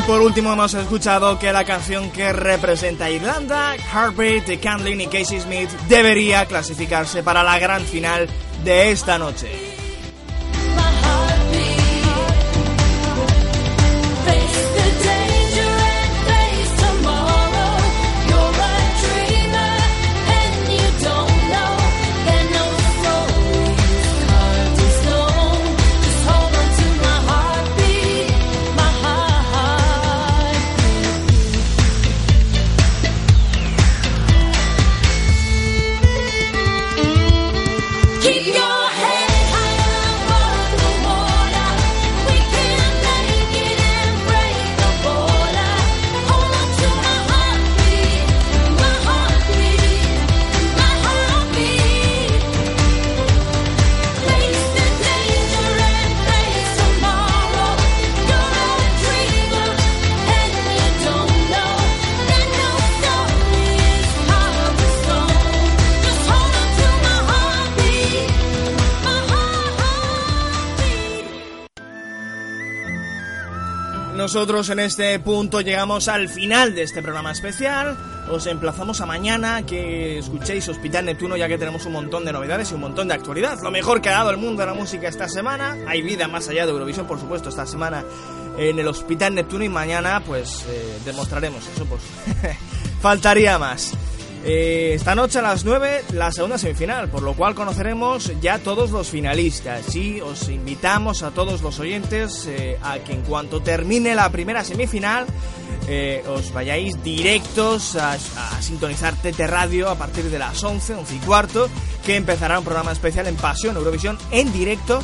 Por 0.08 0.22
último 0.22 0.54
hemos 0.54 0.74
escuchado 0.74 1.38
que 1.38 1.52
la 1.52 1.66
canción 1.66 2.10
que 2.12 2.32
representa 2.32 3.06
a 3.06 3.10
Irlanda, 3.12 3.76
Heartbeat 3.76 4.46
de 4.46 4.54
y 5.04 5.08
Casey 5.08 5.42
Smith, 5.42 5.70
debería 5.90 6.46
clasificarse 6.46 7.24
para 7.24 7.44
la 7.44 7.60
gran 7.60 7.84
final 7.84 8.28
de 8.64 8.92
esta 8.92 9.20
noche. 9.20 9.77
Nosotros 74.28 74.70
en 74.72 74.80
este 74.80 75.18
punto 75.20 75.62
llegamos 75.62 76.10
al 76.10 76.28
final 76.28 76.76
de 76.76 76.84
este 76.84 77.02
programa 77.02 77.32
especial. 77.32 77.96
Os 78.30 78.46
emplazamos 78.46 79.00
a 79.00 79.06
mañana 79.06 79.66
que 79.66 80.20
escuchéis 80.20 80.68
Hospital 80.68 81.06
Neptuno 81.06 81.38
ya 81.38 81.48
que 81.48 81.58
tenemos 81.58 81.86
un 81.86 81.94
montón 81.94 82.26
de 82.26 82.34
novedades 82.34 82.70
y 82.72 82.74
un 82.74 82.82
montón 82.82 83.08
de 83.08 83.14
actualidad. 83.14 83.58
Lo 83.64 83.72
mejor 83.72 84.02
que 84.02 84.10
ha 84.10 84.16
dado 84.16 84.32
el 84.32 84.36
mundo 84.36 84.64
de 84.64 84.66
la 84.66 84.74
música 84.74 85.08
esta 85.08 85.30
semana. 85.30 85.78
Hay 85.88 86.02
vida 86.02 86.28
más 86.28 86.50
allá 86.50 86.66
de 86.66 86.74
Eurovisión, 86.74 87.08
por 87.08 87.22
supuesto, 87.22 87.48
esta 87.48 87.66
semana 87.66 88.04
en 88.58 88.78
el 88.78 88.88
Hospital 88.90 89.34
Neptuno 89.34 89.64
y 89.64 89.70
mañana 89.70 90.22
pues 90.26 90.66
eh, 90.68 91.00
demostraremos 91.06 91.66
eso. 91.66 91.86
Pues 91.86 92.02
faltaría 93.02 93.58
más. 93.58 93.94
Eh, 94.44 94.94
esta 94.94 95.16
noche 95.16 95.40
a 95.40 95.42
las 95.42 95.66
9 95.66 96.06
la 96.14 96.32
segunda 96.32 96.58
semifinal, 96.58 97.10
por 97.10 97.22
lo 97.22 97.34
cual 97.34 97.56
conoceremos 97.56 98.32
ya 98.40 98.60
todos 98.60 98.92
los 98.92 99.10
finalistas 99.10 99.96
y 99.96 100.22
os 100.22 100.48
invitamos 100.50 101.24
a 101.24 101.32
todos 101.32 101.62
los 101.62 101.80
oyentes 101.80 102.46
eh, 102.48 102.78
a 102.82 103.00
que 103.00 103.14
en 103.14 103.22
cuanto 103.24 103.62
termine 103.62 104.16
la 104.16 104.30
primera 104.30 104.64
semifinal 104.64 105.26
eh, 105.88 106.24
os 106.28 106.54
vayáis 106.54 107.02
directos 107.04 107.96
a, 107.96 108.14
a 108.14 108.62
sintonizar 108.62 109.16
TT 109.16 109.40
Radio 109.48 109.90
a 109.90 109.96
partir 109.96 110.26
de 110.26 110.40
las 110.40 110.64
11, 110.64 110.96
11 110.96 111.16
y 111.16 111.20
cuarto, 111.20 111.70
que 112.06 112.16
empezará 112.16 112.60
un 112.60 112.66
programa 112.66 112.92
especial 112.92 113.28
en 113.28 113.36
Pasión 113.36 113.76
Eurovisión 113.76 114.18
en 114.32 114.52
directo 114.54 115.02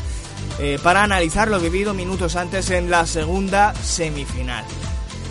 para 0.84 1.02
analizar 1.02 1.48
lo 1.48 1.60
vivido 1.60 1.96
minutos 1.96 2.36
antes 2.36 2.70
en 2.70 2.92
la 2.92 3.08
segunda 3.08 3.74
semifinal. 3.76 4.64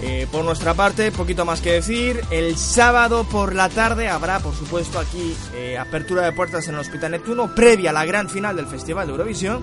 Eh, 0.05 0.27
por 0.33 0.45
nuestra 0.45 0.75
parte, 0.75 1.13
poquito 1.13 1.45
más 1.45 1.61
que 1.61 1.73
decir. 1.75 2.21
El 2.31 2.57
sábado 2.57 3.25
por 3.25 3.55
la 3.55 3.69
tarde 3.69 4.09
habrá, 4.09 4.41
por 4.41 4.55
supuesto, 4.55 4.99
aquí 4.99 5.37
eh, 5.55 5.79
apertura 5.79 6.23
de 6.23 6.33
puertas 6.33 6.67
en 6.67 6.75
el 6.75 6.81
Hospital 6.81 7.13
Neptuno, 7.13 7.55
previa 7.55 7.91
a 7.91 7.93
la 7.93 8.05
gran 8.05 8.29
final 8.29 8.57
del 8.57 8.67
Festival 8.67 9.07
de 9.07 9.13
Eurovisión, 9.13 9.63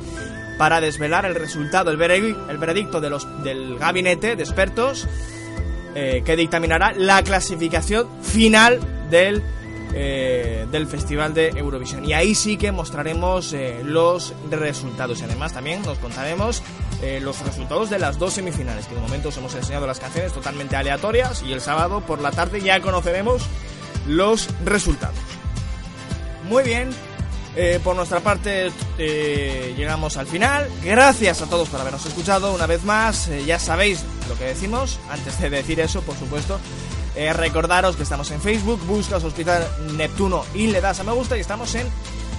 para 0.58 0.80
desvelar 0.80 1.26
el 1.26 1.36
resultado, 1.36 1.92
el, 1.92 1.98
veredi- 1.98 2.38
el 2.50 2.58
veredicto 2.58 3.02
del 3.02 3.78
gabinete 3.78 4.36
de 4.38 4.44
expertos 4.44 5.08
eh, 5.96 6.22
que 6.26 6.36
dictaminará 6.38 6.94
la 6.96 7.22
clasificación 7.24 8.08
final 8.22 8.80
del, 9.10 9.42
eh, 9.94 10.68
del 10.72 10.88
Festival 10.88 11.34
de 11.34 11.50
Eurovisión. 11.50 12.06
Y 12.06 12.14
ahí 12.14 12.36
sí 12.36 12.58
que 12.58 12.72
mostraremos 12.72 13.54
eh, 13.54 13.82
los 13.84 14.34
resultados. 14.50 15.20
Y 15.22 15.24
además 15.24 15.54
también 15.54 15.82
nos 15.82 15.98
contaremos 15.98 16.62
eh, 17.02 17.20
los 17.22 17.40
resultados 17.42 17.90
de 17.90 17.98
las 17.98 18.20
dos 18.20 18.34
semifinales, 18.34 18.86
que 18.86 18.96
de 18.96 19.02
momento 19.02 19.30
os 19.30 19.38
hemos 19.38 19.56
enseñado 19.56 19.88
las 19.88 20.00
canciones 20.00 20.32
totalmente 20.32 20.76
aleatorias. 20.76 21.44
Y 21.44 21.54
el 21.54 21.62
sábado 21.62 22.02
por 22.02 22.22
la 22.22 22.32
tarde 22.32 22.62
ya 22.62 22.80
conoceremos 22.82 23.44
los 24.08 24.48
resultados. 24.64 25.18
Muy 26.48 26.64
bien. 26.64 26.90
Por 27.84 27.94
nuestra 27.94 28.22
parte 28.22 28.72
llegamos 28.98 30.16
al 30.16 30.28
final. 30.28 30.70
Gracias 30.82 31.42
a 31.42 31.46
todos 31.48 31.68
por 31.68 31.82
habernos 31.82 32.06
escuchado 32.06 32.54
una 32.54 32.68
vez 32.68 32.86
más. 32.86 33.30
Ya 33.46 33.60
sabéis 33.60 34.06
lo 34.30 34.38
que 34.38 34.46
decimos. 34.46 34.98
Antes 35.10 35.38
de 35.42 35.50
decir 35.50 35.82
eso, 35.82 36.02
por 36.02 36.16
supuesto, 36.16 36.58
eh, 37.16 37.34
recordaros 37.34 37.96
que 37.96 38.04
estamos 38.04 38.30
en 38.32 38.42
Facebook, 38.42 38.80
buscas 38.86 39.24
Hospital 39.24 39.68
Neptuno 39.96 40.46
y 40.54 40.68
le 40.68 40.82
das 40.82 41.00
a 41.00 41.04
me 41.04 41.12
gusta 41.12 41.38
y 41.38 41.42
estamos 41.42 41.74
en, 41.76 41.88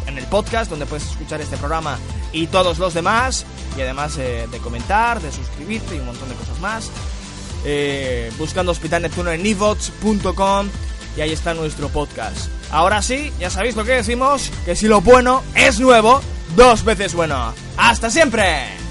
en 0.06 0.18
el 0.18 0.24
podcast 0.26 0.70
donde 0.70 0.86
puedes 0.86 1.09
escuchar 1.09 1.40
este 1.40 1.56
programa 1.56 1.98
y 2.32 2.47
todos 2.47 2.78
los 2.78 2.94
demás. 2.94 3.44
Y 3.76 3.80
además 3.80 4.16
eh, 4.18 4.48
de 4.51 4.59
comentar, 4.59 5.20
de 5.20 5.32
suscribirte 5.32 5.97
y 5.97 6.01
un 6.01 6.06
montón 6.06 6.28
de 6.28 6.34
cosas 6.34 6.60
más. 6.60 6.90
Eh, 7.64 8.32
buscando 8.38 8.72
Hospital 8.72 9.02
Neptuno 9.02 9.30
en 9.30 9.44
evox.com 9.44 10.68
y 11.16 11.20
ahí 11.20 11.32
está 11.32 11.55
nuestro 11.55 11.88
podcast. 11.88 12.48
Ahora 12.70 13.02
sí, 13.02 13.32
ya 13.38 13.51
sabéis 13.51 13.76
lo 13.76 13.84
que 13.84 13.92
decimos, 13.92 14.51
que 14.64 14.76
si 14.76 14.86
lo 14.86 15.01
bueno 15.01 15.42
es 15.55 15.80
nuevo, 15.80 16.20
dos 16.56 16.84
veces 16.84 17.14
bueno. 17.14 17.52
¡Hasta 17.76 18.10
siempre! 18.10 18.89